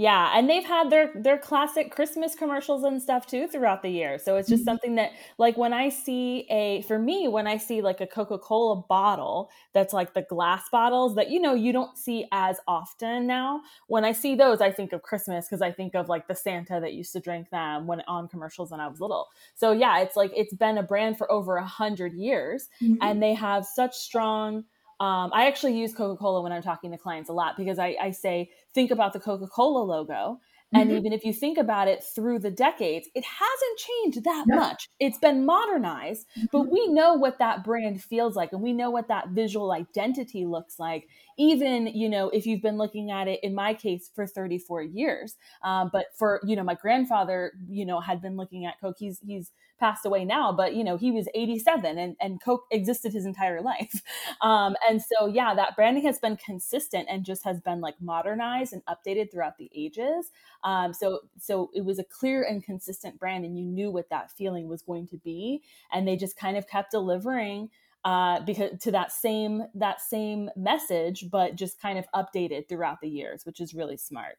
Yeah, 0.00 0.32
and 0.34 0.48
they've 0.48 0.64
had 0.64 0.88
their 0.88 1.10
their 1.14 1.36
classic 1.36 1.90
Christmas 1.90 2.34
commercials 2.34 2.84
and 2.84 3.02
stuff 3.02 3.26
too 3.26 3.46
throughout 3.46 3.82
the 3.82 3.90
year. 3.90 4.18
So 4.18 4.36
it's 4.36 4.48
just 4.48 4.62
mm-hmm. 4.62 4.70
something 4.70 4.94
that 4.94 5.10
like 5.36 5.58
when 5.58 5.74
I 5.74 5.90
see 5.90 6.46
a 6.48 6.80
for 6.88 6.98
me 6.98 7.28
when 7.28 7.46
I 7.46 7.58
see 7.58 7.82
like 7.82 8.00
a 8.00 8.06
Coca-Cola 8.06 8.76
bottle 8.88 9.50
that's 9.74 9.92
like 9.92 10.14
the 10.14 10.22
glass 10.22 10.62
bottles 10.72 11.16
that 11.16 11.28
you 11.28 11.38
know 11.38 11.52
you 11.52 11.70
don't 11.70 11.98
see 11.98 12.26
as 12.32 12.56
often 12.66 13.26
now. 13.26 13.60
When 13.88 14.06
I 14.06 14.12
see 14.12 14.34
those, 14.34 14.62
I 14.62 14.70
think 14.70 14.94
of 14.94 15.02
Christmas 15.02 15.46
because 15.46 15.60
I 15.60 15.70
think 15.70 15.94
of 15.94 16.08
like 16.08 16.26
the 16.28 16.34
Santa 16.34 16.80
that 16.80 16.94
used 16.94 17.12
to 17.12 17.20
drink 17.20 17.50
them 17.50 17.86
when 17.86 18.00
on 18.08 18.26
commercials 18.26 18.70
when 18.70 18.80
I 18.80 18.88
was 18.88 19.02
little. 19.02 19.28
So 19.54 19.72
yeah, 19.72 20.00
it's 20.00 20.16
like 20.16 20.32
it's 20.34 20.54
been 20.54 20.78
a 20.78 20.82
brand 20.82 21.18
for 21.18 21.30
over 21.30 21.58
a 21.58 21.66
hundred 21.66 22.14
years, 22.14 22.70
mm-hmm. 22.80 22.94
and 23.02 23.22
they 23.22 23.34
have 23.34 23.66
such 23.66 23.94
strong 23.96 24.64
um, 25.00 25.30
I 25.32 25.46
actually 25.46 25.78
use 25.78 25.94
Coca 25.94 26.18
Cola 26.18 26.42
when 26.42 26.52
I'm 26.52 26.62
talking 26.62 26.90
to 26.90 26.98
clients 26.98 27.30
a 27.30 27.32
lot 27.32 27.56
because 27.56 27.78
I, 27.78 27.96
I 28.00 28.10
say, 28.10 28.50
think 28.74 28.90
about 28.90 29.14
the 29.14 29.20
Coca 29.20 29.46
Cola 29.46 29.82
logo. 29.82 30.40
And 30.72 30.90
mm-hmm. 30.90 30.98
even 30.98 31.12
if 31.12 31.24
you 31.24 31.32
think 31.32 31.58
about 31.58 31.88
it 31.88 32.04
through 32.04 32.38
the 32.38 32.50
decades, 32.50 33.08
it 33.14 33.24
hasn't 33.24 33.78
changed 33.78 34.24
that 34.24 34.44
no. 34.46 34.56
much. 34.56 34.88
It's 35.00 35.18
been 35.18 35.44
modernized, 35.44 36.26
mm-hmm. 36.38 36.46
but 36.52 36.70
we 36.70 36.86
know 36.86 37.14
what 37.14 37.38
that 37.38 37.64
brand 37.64 38.00
feels 38.02 38.36
like 38.36 38.52
and 38.52 38.62
we 38.62 38.72
know 38.72 38.90
what 38.90 39.08
that 39.08 39.30
visual 39.30 39.72
identity 39.72 40.44
looks 40.44 40.78
like. 40.78 41.08
Even, 41.38 41.88
you 41.88 42.08
know, 42.08 42.28
if 42.28 42.46
you've 42.46 42.62
been 42.62 42.76
looking 42.76 43.10
at 43.10 43.26
it, 43.26 43.40
in 43.42 43.54
my 43.54 43.74
case, 43.74 44.10
for 44.14 44.26
34 44.26 44.82
years. 44.82 45.34
Um, 45.64 45.90
but 45.92 46.06
for, 46.16 46.40
you 46.44 46.54
know, 46.54 46.62
my 46.62 46.74
grandfather, 46.74 47.52
you 47.68 47.84
know, 47.84 47.98
had 47.98 48.22
been 48.22 48.36
looking 48.36 48.64
at 48.64 48.78
Coke. 48.80 48.96
He's, 48.98 49.18
he's, 49.26 49.50
passed 49.80 50.06
away 50.06 50.24
now, 50.24 50.52
but 50.52 50.74
you 50.74 50.84
know, 50.84 50.96
he 50.96 51.10
was 51.10 51.26
87 51.34 51.98
and, 51.98 52.16
and 52.20 52.40
Coke 52.42 52.66
existed 52.70 53.12
his 53.12 53.26
entire 53.26 53.60
life. 53.62 54.02
Um, 54.40 54.76
and 54.88 55.02
so, 55.02 55.26
yeah, 55.26 55.54
that 55.54 55.74
branding 55.74 56.04
has 56.04 56.18
been 56.18 56.36
consistent 56.36 57.08
and 57.10 57.24
just 57.24 57.44
has 57.44 57.60
been 57.60 57.80
like 57.80 57.96
modernized 58.00 58.72
and 58.72 58.82
updated 58.84 59.32
throughout 59.32 59.58
the 59.58 59.70
ages. 59.74 60.30
Um, 60.62 60.92
so, 60.92 61.20
so 61.38 61.70
it 61.74 61.84
was 61.84 61.98
a 61.98 62.04
clear 62.04 62.44
and 62.44 62.62
consistent 62.62 63.18
brand 63.18 63.44
and 63.44 63.58
you 63.58 63.64
knew 63.64 63.90
what 63.90 64.10
that 64.10 64.30
feeling 64.30 64.68
was 64.68 64.82
going 64.82 65.08
to 65.08 65.16
be. 65.16 65.62
And 65.90 66.06
they 66.06 66.16
just 66.16 66.36
kind 66.36 66.56
of 66.56 66.68
kept 66.68 66.92
delivering 66.92 67.70
uh, 68.04 68.40
because 68.40 68.78
to 68.80 68.90
that 68.90 69.12
same 69.12 69.64
that 69.74 70.00
same 70.00 70.48
message, 70.56 71.26
but 71.30 71.54
just 71.54 71.80
kind 71.80 71.98
of 71.98 72.06
updated 72.14 72.68
throughout 72.68 73.00
the 73.02 73.08
years, 73.08 73.44
which 73.44 73.60
is 73.60 73.74
really 73.74 73.96
smart. 73.96 74.38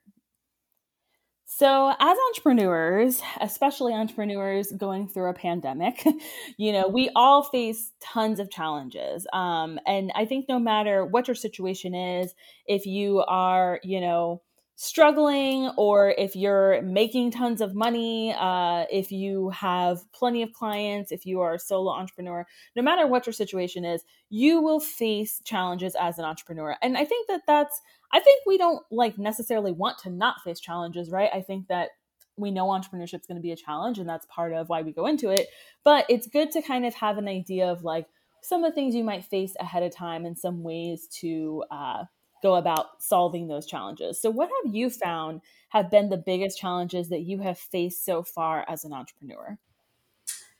So, 1.53 1.93
as 1.99 2.17
entrepreneurs, 2.29 3.21
especially 3.41 3.93
entrepreneurs 3.93 4.71
going 4.71 5.09
through 5.09 5.29
a 5.29 5.33
pandemic, 5.33 6.01
you 6.57 6.71
know, 6.71 6.87
we 6.87 7.09
all 7.13 7.43
face 7.43 7.91
tons 7.99 8.39
of 8.39 8.49
challenges. 8.49 9.27
Um, 9.33 9.77
and 9.85 10.13
I 10.15 10.23
think 10.23 10.47
no 10.47 10.59
matter 10.59 11.05
what 11.05 11.27
your 11.27 11.35
situation 11.35 11.93
is, 11.93 12.33
if 12.67 12.85
you 12.85 13.19
are, 13.27 13.81
you 13.83 13.99
know, 13.99 14.41
struggling 14.83 15.71
or 15.77 16.15
if 16.17 16.35
you're 16.35 16.81
making 16.81 17.29
tons 17.29 17.61
of 17.61 17.75
money, 17.75 18.33
uh, 18.33 18.83
if 18.91 19.11
you 19.11 19.49
have 19.49 20.01
plenty 20.11 20.41
of 20.41 20.51
clients, 20.53 21.11
if 21.11 21.23
you 21.23 21.39
are 21.39 21.53
a 21.53 21.59
solo 21.59 21.91
entrepreneur, 21.91 22.47
no 22.75 22.81
matter 22.81 23.05
what 23.05 23.27
your 23.27 23.33
situation 23.33 23.85
is, 23.85 24.03
you 24.31 24.59
will 24.59 24.79
face 24.79 25.39
challenges 25.45 25.95
as 26.01 26.17
an 26.17 26.25
entrepreneur. 26.25 26.75
And 26.81 26.97
I 26.97 27.05
think 27.05 27.27
that 27.27 27.41
that's 27.45 27.79
I 28.11 28.19
think 28.21 28.41
we 28.47 28.57
don't 28.57 28.81
like 28.89 29.19
necessarily 29.19 29.71
want 29.71 29.99
to 29.99 30.09
not 30.09 30.41
face 30.43 30.59
challenges, 30.59 31.11
right? 31.11 31.29
I 31.31 31.41
think 31.41 31.67
that 31.67 31.89
we 32.35 32.49
know 32.49 32.65
entrepreneurship 32.65 33.19
is 33.19 33.27
going 33.27 33.35
to 33.35 33.41
be 33.41 33.51
a 33.51 33.55
challenge 33.55 33.99
and 33.99 34.09
that's 34.09 34.25
part 34.31 34.51
of 34.51 34.67
why 34.67 34.81
we 34.81 34.91
go 34.91 35.05
into 35.05 35.29
it. 35.29 35.47
But 35.83 36.07
it's 36.09 36.25
good 36.25 36.49
to 36.51 36.61
kind 36.63 36.87
of 36.87 36.95
have 36.95 37.19
an 37.19 37.27
idea 37.27 37.71
of 37.71 37.83
like 37.83 38.07
some 38.41 38.63
of 38.63 38.71
the 38.71 38.75
things 38.75 38.95
you 38.95 39.03
might 39.03 39.25
face 39.25 39.53
ahead 39.59 39.83
of 39.83 39.95
time 39.95 40.25
and 40.25 40.35
some 40.35 40.63
ways 40.63 41.07
to 41.19 41.65
uh, 41.69 42.05
go 42.41 42.55
about 42.55 43.01
solving 43.01 43.47
those 43.47 43.65
challenges. 43.65 44.19
So, 44.21 44.29
what 44.29 44.49
have 44.63 44.73
you 44.73 44.89
found 44.89 45.41
have 45.69 45.89
been 45.89 46.09
the 46.09 46.17
biggest 46.17 46.59
challenges 46.59 47.09
that 47.09 47.21
you 47.21 47.39
have 47.39 47.57
faced 47.57 48.05
so 48.05 48.23
far 48.23 48.65
as 48.67 48.83
an 48.83 48.93
entrepreneur? 48.93 49.57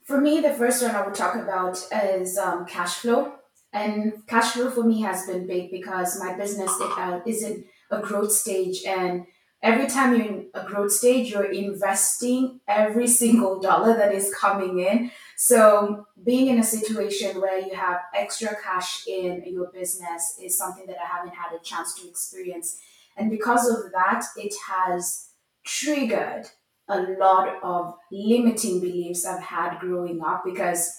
For 0.03 0.19
me, 0.19 0.41
the 0.41 0.53
first 0.53 0.81
one 0.81 0.95
I 0.95 1.05
would 1.05 1.15
talk 1.15 1.35
about 1.35 1.77
is 1.93 2.37
um, 2.37 2.65
cash 2.65 2.95
flow. 2.95 3.33
And 3.73 4.27
cash 4.27 4.51
flow 4.51 4.69
for 4.69 4.83
me 4.83 5.01
has 5.01 5.25
been 5.25 5.47
big 5.47 5.71
because 5.71 6.19
my 6.19 6.35
business 6.35 6.71
uh, 6.81 7.21
is 7.25 7.43
in 7.43 7.65
a 7.89 8.01
growth 8.01 8.31
stage. 8.31 8.83
And 8.85 9.25
every 9.63 9.87
time 9.87 10.13
you're 10.13 10.25
in 10.25 10.49
a 10.53 10.65
growth 10.65 10.91
stage, 10.91 11.31
you're 11.31 11.51
investing 11.51 12.59
every 12.67 13.07
single 13.07 13.59
dollar 13.59 13.95
that 13.95 14.13
is 14.13 14.33
coming 14.37 14.79
in. 14.79 15.11
So 15.43 16.06
being 16.23 16.49
in 16.49 16.60
a 16.60 16.63
situation 16.63 17.41
where 17.41 17.58
you 17.58 17.73
have 17.73 18.01
extra 18.13 18.56
cash 18.63 19.08
in 19.08 19.43
your 19.47 19.71
business 19.71 20.38
is 20.39 20.56
something 20.56 20.86
that 20.86 20.97
I 21.04 21.17
haven't 21.17 21.34
had 21.34 21.51
a 21.51 21.63
chance 21.63 21.95
to 21.95 22.08
experience. 22.08 22.80
And 23.17 23.32
because 23.32 23.67
of 23.67 23.91
that, 23.91 24.23
it 24.38 24.54
has 24.67 25.30
triggered 25.65 26.45
a 26.88 27.01
lot 27.17 27.58
of 27.63 27.95
limiting 28.12 28.82
beliefs 28.82 29.25
I've 29.25 29.41
had 29.41 29.80
growing 29.80 30.21
up 30.23 30.43
because 30.45 30.93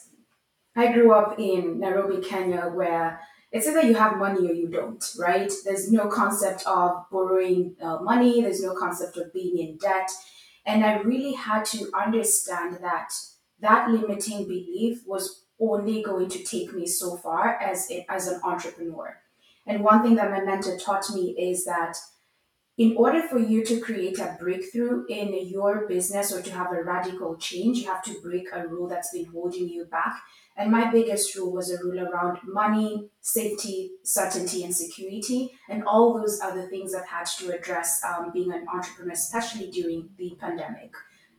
I 0.75 0.91
grew 0.91 1.13
up 1.13 1.39
in 1.39 1.79
Nairobi, 1.79 2.21
Kenya, 2.21 2.63
where 2.63 3.21
it's 3.53 3.69
either 3.69 3.83
you 3.83 3.95
have 3.95 4.19
money 4.19 4.49
or 4.49 4.55
you 4.55 4.67
don't, 4.67 5.05
right? 5.21 5.53
There's 5.65 5.93
no 5.93 6.09
concept 6.09 6.67
of 6.67 7.05
borrowing 7.13 7.77
uh, 7.81 7.99
money, 7.99 8.43
there's 8.43 8.61
no 8.61 8.75
concept 8.75 9.17
of 9.19 9.33
being 9.33 9.59
in 9.59 9.77
debt. 9.77 10.11
And 10.67 10.85
I 10.85 10.97
really 10.97 11.35
had 11.35 11.65
to 11.67 11.93
understand 11.95 12.79
that 12.83 13.13
that 13.63 13.89
limiting 13.91 14.47
belief 14.47 15.03
was 15.07 15.45
only 15.59 16.03
going 16.03 16.29
to 16.29 16.45
take 16.45 16.75
me 16.75 16.87
so 16.87 17.17
far 17.17 17.57
as, 17.61 17.91
a, 17.91 18.05
as 18.09 18.27
an 18.29 18.41
entrepreneur. 18.45 19.17
And 19.67 19.85
one 19.85 20.03
thing 20.03 20.17
that 20.17 20.31
my 20.31 20.41
mentor 20.41 20.77
taught 20.77 21.09
me 21.15 21.31
is 21.39 21.65
that 21.65 21.97
in 22.79 22.97
order 22.97 23.23
for 23.23 23.39
you 23.39 23.65
to 23.67 23.81
create 23.81 24.19
a 24.19 24.37
breakthrough 24.41 25.05
in 25.07 25.47
your 25.47 25.87
business 25.87 26.33
or 26.33 26.41
to 26.43 26.53
have 26.53 26.73
a 26.73 26.83
radical 26.83 27.37
change, 27.37 27.79
you 27.79 27.85
have 27.87 28.03
to 28.03 28.21
break 28.23 28.49
a 28.53 28.67
rule 28.67 28.89
that's 28.89 29.13
been 29.13 29.27
holding 29.27 29.69
you 29.69 29.85
back. 29.85 30.21
And 30.57 30.73
my 30.73 30.91
biggest 30.91 31.35
rule 31.37 31.53
was 31.53 31.71
a 31.71 31.83
rule 31.85 32.01
around 32.01 32.39
money, 32.45 33.11
safety, 33.21 33.93
certainty, 34.03 34.65
and 34.65 34.75
security, 34.75 35.53
and 35.69 35.85
all 35.85 36.19
those 36.19 36.41
other 36.43 36.67
things 36.69 36.95
I've 36.95 37.07
had 37.07 37.27
to 37.39 37.57
address 37.57 38.03
um, 38.05 38.33
being 38.33 38.53
an 38.53 38.67
entrepreneur, 38.73 39.13
especially 39.13 39.71
during 39.71 40.09
the 40.17 40.37
pandemic. 40.41 40.93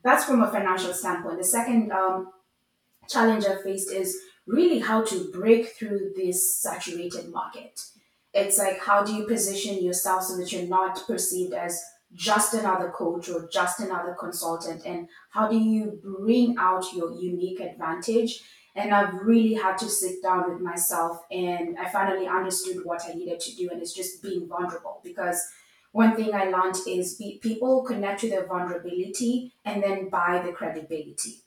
That's 0.03 0.25
from 0.25 0.43
a 0.43 0.51
financial 0.51 0.93
standpoint. 0.93 1.37
The 1.37 1.43
second 1.45 1.91
um, 1.91 2.31
challenge 3.07 3.45
I've 3.45 3.63
faced 3.63 3.91
is 3.91 4.17
really 4.45 4.79
how 4.79 5.03
to 5.03 5.31
break 5.31 5.69
through 5.69 6.11
this 6.15 6.61
saturated 6.61 7.29
market. 7.29 7.79
It's 8.33 8.57
like, 8.57 8.79
how 8.79 9.03
do 9.03 9.13
you 9.13 9.25
position 9.25 9.83
yourself 9.83 10.23
so 10.23 10.37
that 10.37 10.51
you're 10.51 10.67
not 10.67 11.01
perceived 11.07 11.53
as 11.53 11.81
just 12.13 12.53
another 12.53 12.89
coach 12.89 13.29
or 13.29 13.47
just 13.47 13.79
another 13.79 14.15
consultant? 14.19 14.81
And 14.85 15.07
how 15.29 15.47
do 15.47 15.57
you 15.57 15.99
bring 16.03 16.55
out 16.57 16.85
your 16.93 17.11
unique 17.13 17.61
advantage? 17.61 18.43
And 18.75 18.91
I've 18.93 19.13
really 19.13 19.53
had 19.53 19.77
to 19.77 19.85
sit 19.87 20.23
down 20.23 20.51
with 20.51 20.61
myself 20.61 21.19
and 21.31 21.77
I 21.77 21.87
finally 21.89 22.27
understood 22.27 22.83
what 22.83 23.03
I 23.07 23.13
needed 23.13 23.39
to 23.39 23.55
do. 23.55 23.69
And 23.71 23.79
it's 23.79 23.93
just 23.93 24.23
being 24.23 24.47
vulnerable 24.47 24.99
because 25.03 25.39
one 25.93 26.15
thing 26.15 26.33
I 26.33 26.45
learned 26.45 26.75
is 26.87 27.15
be, 27.15 27.39
people 27.41 27.83
connect 27.83 28.21
to 28.21 28.29
their 28.29 28.47
vulnerability 28.47 29.53
and 29.63 29.81
then 29.81 30.09
buy 30.09 30.41
the 30.43 30.51
credibility. 30.51 31.43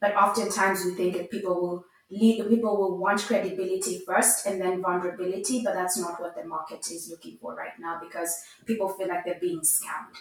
But 0.00 0.16
oftentimes 0.16 0.82
we 0.86 0.94
think 0.94 1.16
that 1.16 1.30
people 1.30 1.60
will 1.60 1.84
lead, 2.10 2.48
people 2.48 2.78
will 2.78 2.98
want 2.98 3.20
credibility 3.20 4.00
first 4.06 4.46
and 4.46 4.58
then 4.58 4.80
vulnerability, 4.80 5.62
but 5.62 5.74
that's 5.74 5.98
not 5.98 6.18
what 6.18 6.34
the 6.34 6.44
market 6.44 6.78
is 6.90 7.08
looking 7.10 7.36
for 7.42 7.54
right 7.54 7.78
now 7.78 8.00
because 8.02 8.34
people 8.64 8.88
feel 8.88 9.08
like 9.08 9.26
they're 9.26 9.38
being 9.38 9.60
scammed. 9.60 10.16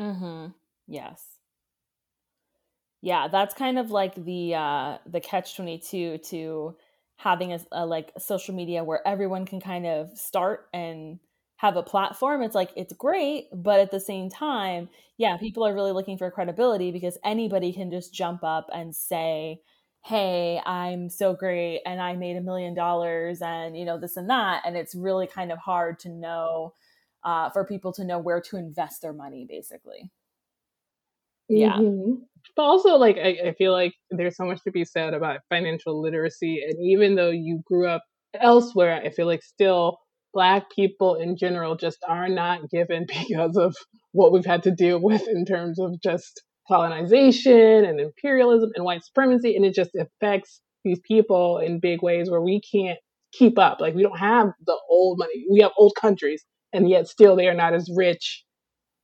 Mm-hmm. 0.00 0.46
Yes. 0.88 1.22
Yeah, 3.02 3.28
that's 3.28 3.54
kind 3.54 3.78
of 3.78 3.90
like 3.90 4.14
the 4.14 4.54
uh 4.54 4.98
the 5.06 5.20
catch 5.20 5.56
22 5.56 6.18
to 6.18 6.76
having 7.16 7.52
a, 7.52 7.60
a 7.72 7.84
like 7.84 8.12
social 8.18 8.54
media 8.54 8.82
where 8.82 9.06
everyone 9.06 9.44
can 9.44 9.60
kind 9.60 9.86
of 9.86 10.16
start 10.16 10.68
and 10.72 11.18
have 11.60 11.76
a 11.76 11.82
platform 11.82 12.42
it's 12.42 12.54
like 12.54 12.70
it's 12.74 12.94
great 12.94 13.48
but 13.52 13.80
at 13.80 13.90
the 13.90 14.00
same 14.00 14.30
time 14.30 14.88
yeah 15.18 15.36
people 15.36 15.66
are 15.66 15.74
really 15.74 15.92
looking 15.92 16.16
for 16.16 16.30
credibility 16.30 16.90
because 16.90 17.18
anybody 17.22 17.70
can 17.70 17.90
just 17.90 18.14
jump 18.14 18.42
up 18.42 18.66
and 18.72 18.96
say 18.96 19.60
hey 20.02 20.58
i'm 20.64 21.10
so 21.10 21.34
great 21.34 21.82
and 21.84 22.00
i 22.00 22.16
made 22.16 22.38
a 22.38 22.40
million 22.40 22.72
dollars 22.72 23.42
and 23.42 23.76
you 23.76 23.84
know 23.84 23.98
this 23.98 24.16
and 24.16 24.30
that 24.30 24.62
and 24.64 24.74
it's 24.74 24.94
really 24.94 25.26
kind 25.26 25.52
of 25.52 25.58
hard 25.58 25.98
to 25.98 26.08
know 26.08 26.72
uh, 27.22 27.50
for 27.50 27.66
people 27.66 27.92
to 27.92 28.02
know 28.02 28.18
where 28.18 28.40
to 28.40 28.56
invest 28.56 29.02
their 29.02 29.12
money 29.12 29.44
basically 29.46 30.10
yeah 31.50 31.76
mm-hmm. 31.76 32.14
but 32.56 32.62
also 32.62 32.96
like 32.96 33.18
I, 33.18 33.48
I 33.48 33.54
feel 33.58 33.72
like 33.72 33.92
there's 34.10 34.38
so 34.38 34.46
much 34.46 34.62
to 34.64 34.70
be 34.70 34.86
said 34.86 35.12
about 35.12 35.40
financial 35.50 36.00
literacy 36.00 36.62
and 36.66 36.82
even 36.82 37.16
though 37.16 37.28
you 37.28 37.60
grew 37.66 37.86
up 37.86 38.02
elsewhere 38.40 39.02
i 39.04 39.10
feel 39.10 39.26
like 39.26 39.42
still 39.42 39.98
black 40.32 40.70
people 40.74 41.16
in 41.16 41.36
general 41.36 41.76
just 41.76 41.98
are 42.08 42.28
not 42.28 42.68
given 42.70 43.06
because 43.28 43.56
of 43.56 43.74
what 44.12 44.32
we've 44.32 44.44
had 44.44 44.62
to 44.64 44.70
deal 44.70 45.00
with 45.00 45.26
in 45.28 45.44
terms 45.44 45.78
of 45.80 46.00
just 46.02 46.42
colonization 46.68 47.84
and 47.84 48.00
imperialism 48.00 48.70
and 48.74 48.84
white 48.84 49.04
supremacy. 49.04 49.56
And 49.56 49.64
it 49.64 49.74
just 49.74 49.90
affects 49.94 50.60
these 50.84 51.00
people 51.06 51.58
in 51.58 51.80
big 51.80 52.02
ways 52.02 52.30
where 52.30 52.40
we 52.40 52.60
can't 52.60 52.98
keep 53.32 53.58
up. 53.58 53.80
Like 53.80 53.94
we 53.94 54.02
don't 54.02 54.18
have 54.18 54.48
the 54.66 54.78
old 54.88 55.18
money. 55.18 55.44
We 55.50 55.60
have 55.60 55.72
old 55.78 55.92
countries, 56.00 56.44
and 56.72 56.88
yet 56.88 57.08
still 57.08 57.36
they 57.36 57.48
are 57.48 57.54
not 57.54 57.74
as 57.74 57.90
rich 57.96 58.44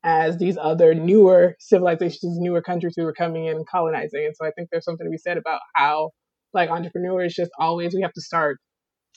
as 0.04 0.38
these 0.38 0.56
other 0.56 0.94
newer 0.94 1.56
civilizations, 1.58 2.38
newer 2.38 2.62
countries 2.62 2.94
who 2.96 3.04
are 3.04 3.12
coming 3.12 3.46
in 3.46 3.56
and 3.56 3.66
colonizing. 3.66 4.24
And 4.24 4.34
so 4.36 4.46
I 4.46 4.52
think 4.52 4.68
there's 4.70 4.84
something 4.84 5.06
to 5.06 5.10
be 5.10 5.18
said 5.18 5.36
about 5.36 5.60
how 5.74 6.10
like 6.54 6.70
entrepreneurs 6.70 7.34
just 7.34 7.50
always 7.58 7.92
we 7.94 8.02
have 8.02 8.12
to 8.12 8.20
start 8.20 8.58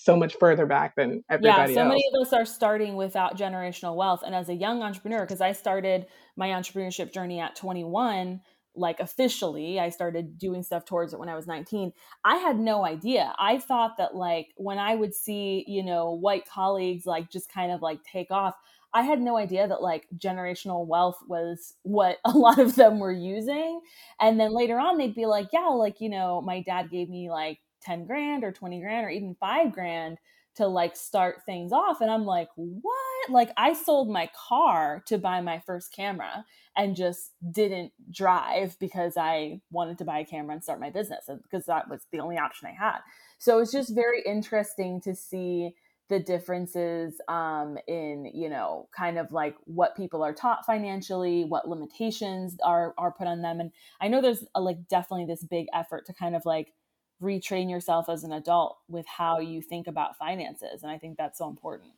so 0.01 0.15
much 0.15 0.37
further 0.39 0.65
back 0.65 0.95
than 0.95 1.23
everybody 1.29 1.73
yeah 1.73 1.75
so 1.75 1.81
else. 1.81 1.89
many 1.89 2.03
of 2.13 2.25
us 2.25 2.31
are 2.31 2.45
starting 2.45 2.95
without 2.95 3.37
generational 3.37 3.97
wealth 3.97 4.23
and 4.25 4.33
as 4.33 4.47
a 4.47 4.53
young 4.53 4.81
entrepreneur 4.81 5.21
because 5.21 5.41
i 5.41 5.51
started 5.51 6.05
my 6.37 6.47
entrepreneurship 6.49 7.11
journey 7.11 7.39
at 7.39 7.53
21 7.55 8.39
like 8.75 9.01
officially 9.01 9.77
i 9.77 9.89
started 9.89 10.37
doing 10.37 10.63
stuff 10.63 10.85
towards 10.85 11.11
it 11.11 11.19
when 11.19 11.27
i 11.27 11.35
was 11.35 11.47
19 11.47 11.91
i 12.23 12.37
had 12.37 12.57
no 12.57 12.85
idea 12.85 13.33
i 13.37 13.57
thought 13.57 13.97
that 13.97 14.15
like 14.15 14.47
when 14.55 14.77
i 14.77 14.95
would 14.95 15.13
see 15.13 15.65
you 15.67 15.83
know 15.83 16.11
white 16.11 16.47
colleagues 16.47 17.05
like 17.05 17.29
just 17.29 17.51
kind 17.51 17.71
of 17.71 17.81
like 17.81 18.01
take 18.03 18.31
off 18.31 18.55
i 18.93 19.01
had 19.01 19.19
no 19.19 19.35
idea 19.35 19.67
that 19.67 19.81
like 19.81 20.07
generational 20.17 20.87
wealth 20.87 21.17
was 21.27 21.73
what 21.83 22.19
a 22.25 22.31
lot 22.31 22.57
of 22.57 22.75
them 22.75 22.99
were 22.99 23.11
using 23.11 23.81
and 24.21 24.39
then 24.39 24.55
later 24.55 24.79
on 24.79 24.97
they'd 24.97 25.13
be 25.13 25.25
like 25.25 25.47
yeah 25.51 25.67
like 25.67 25.99
you 25.99 26.09
know 26.09 26.39
my 26.41 26.61
dad 26.61 26.89
gave 26.89 27.09
me 27.09 27.29
like 27.29 27.59
10 27.89 28.05
grand 28.05 28.43
or 28.43 28.51
20 28.51 28.79
grand 28.81 29.05
or 29.05 29.09
even 29.09 29.35
five 29.39 29.71
grand 29.71 30.19
to 30.55 30.67
like 30.67 30.95
start 30.95 31.43
things 31.45 31.71
off. 31.71 32.01
And 32.01 32.11
I'm 32.11 32.25
like, 32.25 32.49
what? 32.55 33.29
Like, 33.29 33.51
I 33.57 33.73
sold 33.73 34.09
my 34.09 34.29
car 34.47 35.03
to 35.07 35.17
buy 35.17 35.41
my 35.41 35.59
first 35.59 35.93
camera 35.93 36.45
and 36.75 36.95
just 36.95 37.31
didn't 37.51 37.91
drive 38.11 38.77
because 38.79 39.17
I 39.17 39.61
wanted 39.71 39.97
to 39.99 40.05
buy 40.05 40.19
a 40.19 40.25
camera 40.25 40.53
and 40.53 40.63
start 40.63 40.79
my 40.79 40.89
business 40.89 41.29
because 41.43 41.65
that 41.65 41.89
was 41.89 42.05
the 42.11 42.19
only 42.19 42.37
option 42.37 42.67
I 42.67 42.83
had. 42.83 42.99
So 43.37 43.59
it's 43.59 43.71
just 43.71 43.95
very 43.95 44.21
interesting 44.21 45.01
to 45.01 45.15
see 45.15 45.73
the 46.09 46.19
differences 46.19 47.21
um, 47.27 47.77
in 47.87 48.29
you 48.33 48.49
know 48.49 48.89
kind 48.95 49.19
of 49.19 49.31
like 49.31 49.55
what 49.65 49.95
people 49.95 50.23
are 50.23 50.33
taught 50.33 50.65
financially 50.65 51.45
what 51.45 51.69
limitations 51.69 52.57
are 52.65 52.95
are 52.97 53.11
put 53.11 53.27
on 53.27 53.43
them 53.43 53.59
and 53.59 53.71
i 54.01 54.07
know 54.07 54.19
there's 54.19 54.43
a, 54.55 54.59
like 54.59 54.87
definitely 54.87 55.27
this 55.27 55.43
big 55.43 55.67
effort 55.71 56.07
to 56.07 56.13
kind 56.13 56.35
of 56.35 56.43
like 56.45 56.73
retrain 57.21 57.69
yourself 57.69 58.09
as 58.09 58.23
an 58.23 58.31
adult 58.31 58.77
with 58.87 59.05
how 59.05 59.39
you 59.39 59.61
think 59.61 59.87
about 59.87 60.17
finances 60.17 60.83
and 60.83 60.91
i 60.91 60.97
think 60.97 61.17
that's 61.17 61.37
so 61.37 61.47
important. 61.47 61.91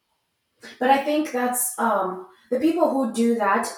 But 0.79 0.89
i 0.89 1.03
think 1.03 1.31
that's 1.31 1.77
um, 1.77 2.27
the 2.49 2.59
people 2.59 2.89
who 2.91 3.13
do 3.13 3.35
that 3.35 3.71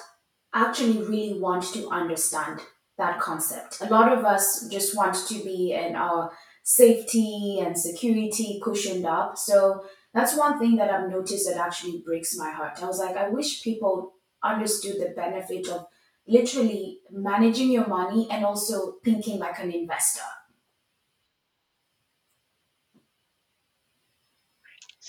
actually 0.54 0.98
really 1.02 1.40
want 1.40 1.64
to 1.72 1.88
understand 1.88 2.60
that 2.96 3.18
concept. 3.18 3.80
A 3.80 3.86
lot 3.86 4.12
of 4.12 4.24
us 4.24 4.68
just 4.68 4.96
want 4.96 5.16
to 5.26 5.34
be 5.42 5.72
in 5.72 5.96
our 5.96 6.32
safety 6.62 7.58
and 7.60 7.76
security 7.76 8.60
cushioned 8.62 9.04
up. 9.04 9.36
So 9.36 9.84
that's 10.14 10.36
one 10.36 10.58
thing 10.58 10.76
that 10.76 10.90
i've 10.90 11.10
noticed 11.10 11.46
that 11.48 11.58
actually 11.58 12.02
breaks 12.06 12.36
my 12.38 12.50
heart. 12.50 12.82
I 12.82 12.86
was 12.86 12.98
like 12.98 13.16
i 13.16 13.28
wish 13.28 13.62
people 13.62 14.14
understood 14.42 15.00
the 15.00 15.12
benefit 15.14 15.68
of 15.68 15.86
literally 16.26 17.00
managing 17.10 17.70
your 17.70 17.86
money 17.86 18.28
and 18.30 18.44
also 18.44 18.94
thinking 19.04 19.38
like 19.38 19.58
an 19.58 19.70
investor 19.72 20.30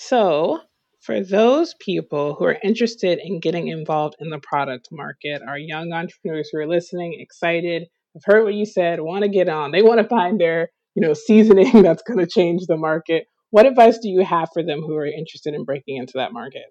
So, 0.08 0.60
for 1.02 1.24
those 1.24 1.74
people 1.80 2.36
who 2.36 2.46
are 2.46 2.60
interested 2.64 3.18
in 3.24 3.40
getting 3.40 3.70
involved 3.70 4.18
in 4.20 4.30
the 4.30 4.38
product 4.38 4.90
market, 4.92 5.42
our 5.48 5.58
young 5.58 5.94
entrepreneurs 5.94 6.50
who 6.52 6.60
are 6.60 6.68
listening, 6.68 7.18
excited, 7.20 7.88
have 8.14 8.22
heard 8.24 8.44
what 8.44 8.54
you 8.54 8.68
said, 8.68 9.00
want 9.00 9.24
to 9.24 9.30
get 9.30 9.50
on, 9.50 9.72
they 9.72 9.82
want 9.82 10.00
to 10.00 10.08
find 10.08 10.40
their, 10.40 10.70
you 10.94 11.02
know, 11.02 11.16
seasoning 11.16 11.82
that's 11.82 12.04
going 12.04 12.20
to 12.20 12.28
change 12.28 12.68
the 12.68 12.78
market. 12.78 13.26
What 13.50 13.66
advice 13.66 13.98
do 13.98 14.10
you 14.10 14.24
have 14.24 14.50
for 14.54 14.62
them 14.62 14.82
who 14.82 14.96
are 14.96 15.08
interested 15.08 15.56
in 15.56 15.66
breaking 15.66 15.98
into 15.98 16.14
that 16.18 16.34
market? 16.34 16.66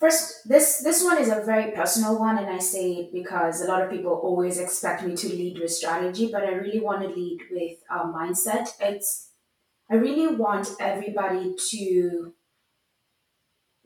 First, 0.00 0.48
this 0.48 0.78
this 0.78 1.04
one 1.04 1.18
is 1.18 1.28
a 1.28 1.42
very 1.44 1.72
personal 1.72 2.18
one, 2.18 2.38
and 2.38 2.46
I 2.46 2.58
say 2.58 2.92
it 2.92 3.12
because 3.12 3.60
a 3.60 3.66
lot 3.66 3.82
of 3.82 3.90
people 3.90 4.12
always 4.12 4.58
expect 4.58 5.04
me 5.04 5.16
to 5.16 5.28
lead 5.28 5.58
with 5.58 5.70
strategy, 5.70 6.30
but 6.32 6.44
I 6.44 6.52
really 6.52 6.80
want 6.80 7.02
to 7.02 7.08
lead 7.08 7.40
with 7.50 7.78
a 7.90 8.06
mindset. 8.06 8.68
It's 8.80 9.32
I 9.94 9.96
really 9.96 10.34
want 10.34 10.70
everybody 10.80 11.54
to 11.70 12.34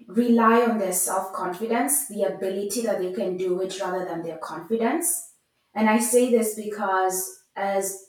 rely 0.06 0.62
on 0.62 0.78
their 0.78 0.94
self 0.94 1.34
confidence, 1.34 2.08
the 2.08 2.22
ability 2.22 2.80
that 2.80 2.98
they 2.98 3.12
can 3.12 3.36
do 3.36 3.60
it 3.60 3.78
rather 3.78 4.06
than 4.06 4.22
their 4.22 4.38
confidence. 4.38 5.32
And 5.74 5.86
I 5.86 5.98
say 5.98 6.30
this 6.30 6.54
because 6.54 7.40
as 7.54 8.06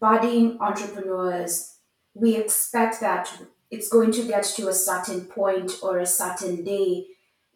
budding 0.00 0.58
entrepreneurs, 0.60 1.76
we 2.14 2.34
expect 2.34 3.00
that 3.00 3.32
it's 3.70 3.88
going 3.88 4.10
to 4.10 4.26
get 4.26 4.42
to 4.56 4.66
a 4.66 4.72
certain 4.72 5.26
point 5.26 5.70
or 5.84 5.98
a 5.98 6.06
certain 6.06 6.64
day 6.64 7.06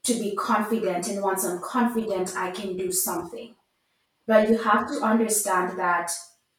to 0.04 0.14
be 0.14 0.36
confident. 0.36 1.08
And 1.08 1.20
once 1.20 1.44
I'm 1.44 1.60
confident, 1.60 2.36
I 2.36 2.52
can 2.52 2.76
do 2.76 2.92
something. 2.92 3.56
But 4.28 4.50
you 4.50 4.58
have 4.58 4.86
to 4.86 5.00
understand 5.00 5.80
that 5.80 6.12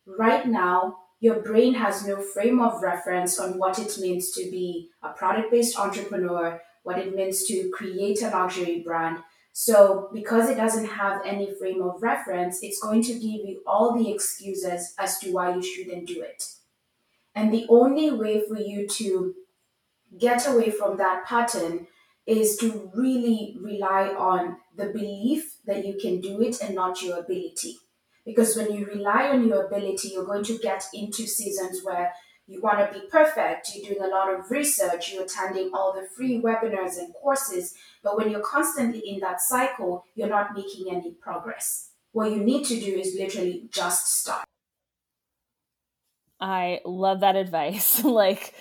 right 0.05 0.45
now, 0.45 0.97
your 1.21 1.39
brain 1.39 1.75
has 1.75 2.05
no 2.05 2.19
frame 2.19 2.59
of 2.59 2.81
reference 2.81 3.39
on 3.39 3.57
what 3.57 3.77
it 3.77 3.97
means 3.99 4.31
to 4.31 4.41
be 4.49 4.89
a 5.03 5.09
product 5.09 5.51
based 5.51 5.79
entrepreneur, 5.79 6.59
what 6.83 6.97
it 6.97 7.15
means 7.15 7.43
to 7.45 7.69
create 7.69 8.21
a 8.23 8.29
luxury 8.29 8.81
brand. 8.81 9.19
So, 9.53 10.09
because 10.13 10.49
it 10.49 10.55
doesn't 10.55 10.87
have 10.87 11.21
any 11.23 11.53
frame 11.53 11.81
of 11.83 12.01
reference, 12.01 12.63
it's 12.63 12.81
going 12.81 13.03
to 13.03 13.13
give 13.13 13.45
you 13.45 13.61
all 13.67 13.95
the 13.95 14.11
excuses 14.11 14.95
as 14.97 15.19
to 15.19 15.31
why 15.31 15.53
you 15.53 15.61
shouldn't 15.61 16.07
do 16.07 16.21
it. 16.23 16.43
And 17.35 17.53
the 17.53 17.67
only 17.69 18.11
way 18.11 18.43
for 18.47 18.57
you 18.57 18.87
to 18.87 19.35
get 20.17 20.47
away 20.47 20.71
from 20.71 20.97
that 20.97 21.25
pattern 21.27 21.87
is 22.25 22.57
to 22.57 22.91
really 22.95 23.57
rely 23.61 24.07
on 24.07 24.57
the 24.75 24.87
belief 24.87 25.57
that 25.65 25.85
you 25.85 25.97
can 26.01 26.19
do 26.19 26.41
it 26.41 26.61
and 26.61 26.73
not 26.73 27.03
your 27.03 27.19
ability. 27.19 27.77
Because 28.25 28.55
when 28.55 28.73
you 28.73 28.85
rely 28.85 29.29
on 29.29 29.47
your 29.47 29.65
ability, 29.65 30.09
you're 30.09 30.25
going 30.25 30.43
to 30.43 30.57
get 30.57 30.83
into 30.93 31.25
seasons 31.25 31.81
where 31.83 32.13
you 32.47 32.61
want 32.61 32.79
to 32.79 32.99
be 32.99 33.05
perfect, 33.07 33.71
you're 33.73 33.93
doing 33.93 34.03
a 34.03 34.13
lot 34.13 34.33
of 34.33 34.51
research, 34.51 35.13
you're 35.13 35.23
attending 35.23 35.71
all 35.73 35.93
the 35.93 36.07
free 36.15 36.41
webinars 36.41 36.97
and 36.97 37.13
courses. 37.13 37.75
But 38.03 38.17
when 38.17 38.29
you're 38.29 38.41
constantly 38.41 38.99
in 38.99 39.19
that 39.21 39.41
cycle, 39.41 40.05
you're 40.15 40.27
not 40.27 40.55
making 40.55 40.87
any 40.91 41.11
progress. 41.11 41.91
What 42.11 42.31
you 42.31 42.43
need 42.43 42.65
to 42.65 42.79
do 42.79 42.99
is 42.99 43.15
literally 43.17 43.69
just 43.71 44.19
start. 44.21 44.45
I 46.41 46.81
love 46.83 47.21
that 47.21 47.35
advice. 47.35 48.03
like, 48.03 48.53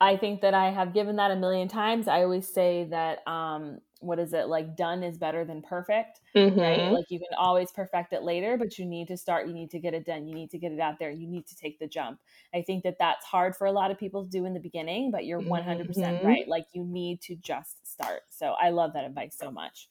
I 0.00 0.16
think 0.16 0.40
that 0.42 0.54
I 0.54 0.70
have 0.70 0.94
given 0.94 1.16
that 1.16 1.30
a 1.30 1.36
million 1.36 1.68
times. 1.68 2.08
I 2.08 2.22
always 2.22 2.46
say 2.46 2.86
that 2.90 3.26
um, 3.26 3.78
what 4.00 4.18
is 4.18 4.32
it 4.32 4.46
like 4.46 4.76
done 4.76 5.02
is 5.02 5.18
better 5.18 5.44
than 5.44 5.62
perfect 5.62 6.20
mm-hmm. 6.34 6.58
right 6.58 6.92
like 6.92 7.06
you 7.08 7.18
can 7.18 7.36
always 7.36 7.72
perfect 7.72 8.12
it 8.12 8.22
later 8.22 8.56
but 8.56 8.78
you 8.78 8.84
need 8.84 9.08
to 9.08 9.16
start 9.16 9.46
you 9.46 9.54
need 9.54 9.70
to 9.70 9.78
get 9.78 9.94
it 9.94 10.04
done 10.04 10.26
you 10.26 10.34
need 10.34 10.50
to 10.50 10.58
get 10.58 10.72
it 10.72 10.80
out 10.80 10.98
there 10.98 11.10
you 11.10 11.26
need 11.26 11.46
to 11.46 11.56
take 11.56 11.78
the 11.78 11.86
jump 11.86 12.20
i 12.54 12.62
think 12.62 12.84
that 12.84 12.96
that's 12.98 13.24
hard 13.24 13.56
for 13.56 13.66
a 13.66 13.72
lot 13.72 13.90
of 13.90 13.98
people 13.98 14.24
to 14.24 14.30
do 14.30 14.44
in 14.44 14.54
the 14.54 14.60
beginning 14.60 15.10
but 15.10 15.24
you're 15.24 15.40
100% 15.40 15.86
mm-hmm. 15.86 16.26
right 16.26 16.48
like 16.48 16.66
you 16.72 16.84
need 16.84 17.20
to 17.20 17.34
just 17.36 17.86
start 17.86 18.20
so 18.30 18.54
i 18.60 18.70
love 18.70 18.92
that 18.92 19.04
advice 19.04 19.36
so 19.36 19.50
much 19.50 19.88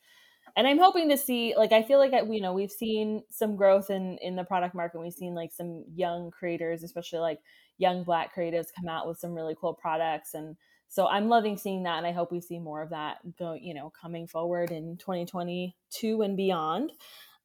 and 0.55 0.67
i'm 0.67 0.79
hoping 0.79 1.10
to 1.10 1.17
see 1.17 1.53
like 1.57 1.71
i 1.71 1.81
feel 1.81 1.99
like 1.99 2.13
you 2.29 2.41
know 2.41 2.53
we've 2.53 2.71
seen 2.71 3.23
some 3.29 3.55
growth 3.55 3.89
in 3.89 4.17
in 4.21 4.36
the 4.36 4.43
product 4.43 4.73
market 4.75 4.99
we've 4.99 5.13
seen 5.13 5.36
like 5.36 5.51
some 5.51 5.83
young 5.93 6.31
creators 6.31 6.83
especially 6.83 7.19
like 7.19 7.39
young 7.77 8.03
black 8.03 8.33
creatives 8.36 8.67
come 8.75 8.88
out 8.88 9.07
with 9.07 9.17
some 9.19 9.33
really 9.33 9.55
cool 9.60 9.73
products 9.73 10.33
and 10.33 10.55
so 10.89 11.07
I'm 11.07 11.27
loving 11.27 11.57
seeing 11.57 11.83
that, 11.83 11.97
and 11.97 12.07
I 12.07 12.12
hope 12.12 12.31
we 12.31 12.41
see 12.41 12.60
more 12.60 12.81
of 12.81 12.91
that 12.91 13.17
go, 13.38 13.53
you 13.53 13.73
know, 13.73 13.91
coming 13.99 14.27
forward 14.27 14.71
in 14.71 14.97
2022 14.97 16.21
and 16.21 16.38
beyond. 16.38 16.91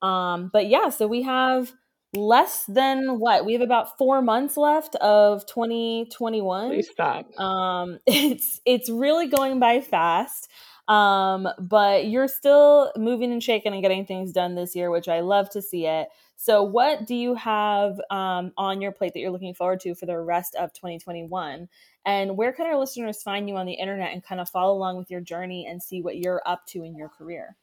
Um, 0.00 0.50
but 0.52 0.68
yeah, 0.68 0.90
so 0.90 1.06
we 1.06 1.22
have 1.22 1.72
less 2.14 2.64
than 2.66 3.18
what 3.18 3.46
we 3.46 3.54
have 3.54 3.62
about 3.62 3.96
four 3.96 4.20
months 4.20 4.56
left 4.56 4.94
of 4.96 5.46
2021. 5.46 6.68
Please 6.68 6.90
stop. 6.90 7.38
Um, 7.38 7.98
it's 8.06 8.60
it's 8.64 8.90
really 8.90 9.26
going 9.28 9.58
by 9.58 9.80
fast. 9.80 10.48
Um, 10.92 11.48
but 11.58 12.08
you're 12.08 12.28
still 12.28 12.92
moving 12.98 13.32
and 13.32 13.42
shaking 13.42 13.72
and 13.72 13.80
getting 13.80 14.04
things 14.04 14.30
done 14.30 14.54
this 14.54 14.76
year, 14.76 14.90
which 14.90 15.08
I 15.08 15.20
love 15.20 15.48
to 15.50 15.62
see 15.62 15.86
it. 15.86 16.08
So, 16.36 16.62
what 16.62 17.06
do 17.06 17.14
you 17.14 17.34
have 17.34 17.98
um, 18.10 18.52
on 18.58 18.82
your 18.82 18.92
plate 18.92 19.14
that 19.14 19.20
you're 19.20 19.30
looking 19.30 19.54
forward 19.54 19.80
to 19.80 19.94
for 19.94 20.04
the 20.04 20.18
rest 20.18 20.54
of 20.54 20.74
2021? 20.74 21.66
And 22.04 22.36
where 22.36 22.52
can 22.52 22.66
our 22.66 22.76
listeners 22.76 23.22
find 23.22 23.48
you 23.48 23.56
on 23.56 23.64
the 23.64 23.72
internet 23.72 24.12
and 24.12 24.22
kind 24.22 24.38
of 24.38 24.50
follow 24.50 24.74
along 24.74 24.98
with 24.98 25.10
your 25.10 25.22
journey 25.22 25.66
and 25.66 25.82
see 25.82 26.02
what 26.02 26.18
you're 26.18 26.42
up 26.44 26.66
to 26.66 26.84
in 26.84 26.94
your 26.94 27.08
career? 27.08 27.56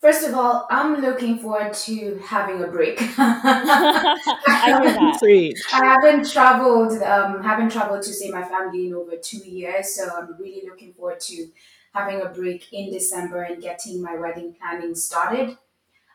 First 0.00 0.26
of 0.26 0.34
all, 0.34 0.66
I'm 0.70 1.00
looking 1.00 1.38
forward 1.38 1.72
to 1.74 2.18
having 2.26 2.64
a 2.64 2.66
break. 2.66 2.98
I 3.16 4.64
hear 4.66 4.92
that. 4.92 5.54
I 5.72 5.84
haven't 5.84 6.28
traveled, 6.28 7.00
um, 7.02 7.44
haven't 7.44 7.70
traveled 7.70 8.02
to 8.02 8.12
see 8.12 8.32
my 8.32 8.42
family 8.42 8.88
in 8.88 8.94
over 8.94 9.14
two 9.14 9.38
years, 9.38 9.94
so 9.94 10.08
I'm 10.12 10.34
really 10.40 10.62
looking 10.68 10.92
forward 10.94 11.20
to 11.20 11.46
having 11.92 12.20
a 12.20 12.28
break 12.28 12.72
in 12.72 12.90
December 12.90 13.42
and 13.42 13.62
getting 13.62 14.00
my 14.02 14.16
wedding 14.16 14.54
planning 14.58 14.94
started. 14.94 15.56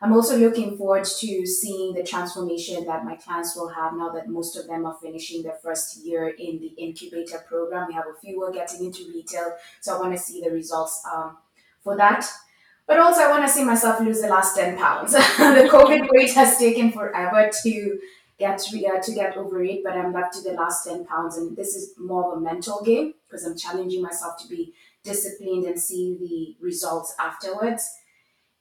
I'm 0.00 0.12
also 0.12 0.38
looking 0.38 0.76
forward 0.76 1.04
to 1.04 1.46
seeing 1.46 1.94
the 1.94 2.04
transformation 2.04 2.86
that 2.86 3.04
my 3.04 3.16
clients 3.16 3.56
will 3.56 3.68
have 3.68 3.94
now 3.94 4.10
that 4.10 4.28
most 4.28 4.56
of 4.56 4.68
them 4.68 4.86
are 4.86 4.96
finishing 5.02 5.42
their 5.42 5.58
first 5.62 6.04
year 6.04 6.28
in 6.28 6.60
the 6.60 6.68
incubator 6.78 7.38
program. 7.48 7.88
We 7.88 7.94
have 7.94 8.06
a 8.06 8.20
few 8.20 8.36
who 8.36 8.44
are 8.44 8.52
getting 8.52 8.84
into 8.86 9.08
retail, 9.12 9.56
so 9.80 9.96
I 9.96 10.00
want 10.00 10.16
to 10.16 10.22
see 10.22 10.40
the 10.40 10.50
results 10.50 11.02
um, 11.12 11.38
for 11.82 11.96
that. 11.96 12.24
But 12.86 13.00
also, 13.00 13.22
I 13.22 13.30
want 13.30 13.44
to 13.46 13.52
see 13.52 13.64
myself 13.64 14.00
lose 14.00 14.22
the 14.22 14.28
last 14.28 14.56
10 14.56 14.78
pounds. 14.78 15.12
the 15.12 15.68
COVID 15.70 16.08
weight 16.10 16.32
has 16.32 16.58
taken 16.58 16.92
forever 16.92 17.50
to 17.64 17.98
get 18.38 18.60
uh, 18.60 19.00
to 19.02 19.12
get 19.12 19.36
over 19.36 19.62
it, 19.62 19.80
but 19.82 19.94
I'm 19.94 20.12
back 20.12 20.30
to 20.32 20.40
the 20.40 20.52
last 20.52 20.86
10 20.86 21.06
pounds. 21.06 21.36
And 21.36 21.56
this 21.56 21.74
is 21.74 21.94
more 21.98 22.32
of 22.32 22.38
a 22.38 22.40
mental 22.40 22.82
game 22.84 23.14
because 23.26 23.44
I'm 23.44 23.58
challenging 23.58 24.00
myself 24.00 24.40
to 24.42 24.48
be 24.48 24.74
disciplined 25.10 25.64
and 25.70 25.78
see 25.88 26.04
the 26.24 26.64
results 26.68 27.10
afterwards. 27.28 27.82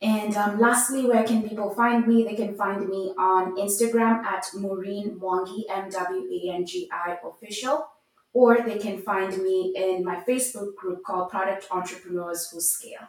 And 0.02 0.36
um, 0.44 0.60
lastly, 0.60 1.04
where 1.10 1.26
can 1.32 1.48
people 1.50 1.70
find 1.82 2.08
me? 2.10 2.24
They 2.24 2.36
can 2.44 2.54
find 2.56 2.88
me 2.88 3.14
on 3.18 3.58
Instagram 3.66 4.24
at 4.24 4.44
Maureen 4.54 5.20
Mwangi, 5.20 5.64
M 5.70 5.90
W 5.90 6.22
A 6.36 6.40
N 6.56 6.66
G 6.66 6.88
I 6.92 7.18
official, 7.30 7.76
or 8.32 8.50
they 8.68 8.78
can 8.78 8.98
find 9.02 9.32
me 9.48 9.74
in 9.76 10.04
my 10.10 10.18
Facebook 10.28 10.76
group 10.76 11.00
called 11.04 11.32
Product 11.32 11.66
Entrepreneurs 11.72 12.42
Who 12.52 12.62
Scale. 12.62 13.08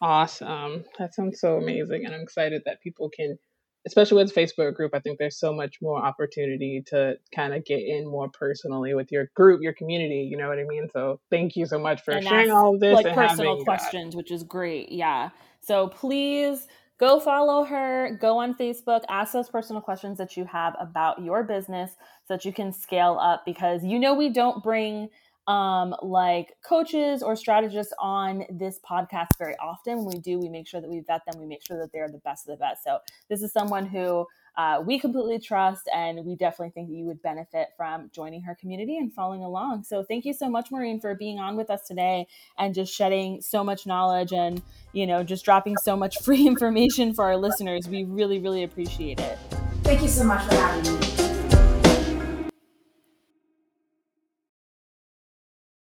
Awesome. 0.00 0.84
That 0.98 1.14
sounds 1.14 1.40
so 1.40 1.56
amazing. 1.56 2.04
And 2.04 2.14
I'm 2.14 2.26
excited 2.28 2.62
that 2.64 2.80
people 2.80 3.10
can, 3.10 3.38
especially 3.86 4.22
with 4.22 4.34
Facebook 4.34 4.74
group, 4.74 4.94
I 4.94 5.00
think 5.00 5.18
there's 5.18 5.38
so 5.38 5.52
much 5.52 5.76
more 5.80 6.04
opportunity 6.04 6.82
to 6.88 7.16
kind 7.34 7.54
of 7.54 7.64
get 7.64 7.80
in 7.80 8.06
more 8.06 8.28
personally 8.28 8.94
with 8.94 9.10
your 9.12 9.30
group, 9.34 9.62
your 9.62 9.72
community. 9.72 10.28
You 10.30 10.36
know 10.36 10.48
what 10.48 10.58
I 10.58 10.64
mean? 10.64 10.88
So 10.92 11.20
thank 11.30 11.56
you 11.56 11.66
so 11.66 11.78
much 11.78 12.02
for 12.02 12.12
and 12.12 12.26
sharing 12.26 12.50
all 12.50 12.74
of 12.74 12.80
this. 12.80 12.94
Like 12.94 13.14
personal 13.14 13.60
uh, 13.60 13.64
questions, 13.64 14.12
that. 14.12 14.16
which 14.16 14.30
is 14.30 14.42
great. 14.42 14.90
Yeah. 14.90 15.30
So 15.60 15.88
please 15.88 16.66
go 16.98 17.20
follow 17.20 17.64
her, 17.64 18.18
go 18.20 18.38
on 18.38 18.54
Facebook, 18.54 19.02
ask 19.08 19.32
those 19.32 19.48
personal 19.48 19.80
questions 19.80 20.18
that 20.18 20.36
you 20.36 20.44
have 20.44 20.74
about 20.80 21.22
your 21.22 21.44
business 21.44 21.92
so 22.26 22.34
that 22.34 22.44
you 22.44 22.52
can 22.52 22.72
scale 22.72 23.18
up 23.20 23.44
because 23.46 23.84
you 23.84 23.98
know 23.98 24.14
we 24.14 24.28
don't 24.28 24.62
bring 24.62 25.08
um, 25.48 25.96
like 26.02 26.54
coaches 26.62 27.22
or 27.22 27.34
strategists 27.34 27.92
on 27.98 28.44
this 28.50 28.78
podcast 28.88 29.28
very 29.38 29.56
often. 29.56 30.04
When 30.04 30.14
we 30.14 30.20
do, 30.20 30.38
we 30.38 30.48
make 30.48 30.68
sure 30.68 30.80
that 30.80 30.90
we 30.90 31.00
vet 31.00 31.22
them, 31.26 31.40
we 31.40 31.46
make 31.46 31.66
sure 31.66 31.78
that 31.78 31.90
they're 31.90 32.08
the 32.08 32.18
best 32.18 32.46
of 32.48 32.56
the 32.56 32.62
best. 32.62 32.84
So 32.84 32.98
this 33.28 33.42
is 33.42 33.52
someone 33.52 33.86
who 33.86 34.26
uh, 34.58 34.82
we 34.84 34.98
completely 34.98 35.38
trust, 35.38 35.88
and 35.94 36.24
we 36.24 36.34
definitely 36.34 36.70
think 36.70 36.88
that 36.88 36.94
you 36.94 37.04
would 37.04 37.22
benefit 37.22 37.68
from 37.76 38.10
joining 38.12 38.42
her 38.42 38.56
community 38.56 38.96
and 38.98 39.14
following 39.14 39.44
along. 39.44 39.84
So, 39.84 40.02
thank 40.02 40.24
you 40.24 40.32
so 40.32 40.50
much, 40.50 40.72
Maureen, 40.72 41.00
for 41.00 41.14
being 41.14 41.38
on 41.38 41.56
with 41.56 41.70
us 41.70 41.86
today 41.86 42.26
and 42.58 42.74
just 42.74 42.92
shedding 42.92 43.40
so 43.40 43.62
much 43.62 43.86
knowledge 43.86 44.32
and, 44.32 44.60
you 44.92 45.06
know, 45.06 45.22
just 45.22 45.44
dropping 45.44 45.76
so 45.76 45.96
much 45.96 46.18
free 46.24 46.44
information 46.44 47.14
for 47.14 47.24
our 47.24 47.36
listeners. 47.36 47.88
We 47.88 48.02
really, 48.02 48.40
really 48.40 48.64
appreciate 48.64 49.20
it. 49.20 49.38
Thank 49.84 50.02
you 50.02 50.08
so 50.08 50.24
much 50.24 50.44
for 50.44 50.56
having 50.56 50.98
me. 50.98 51.27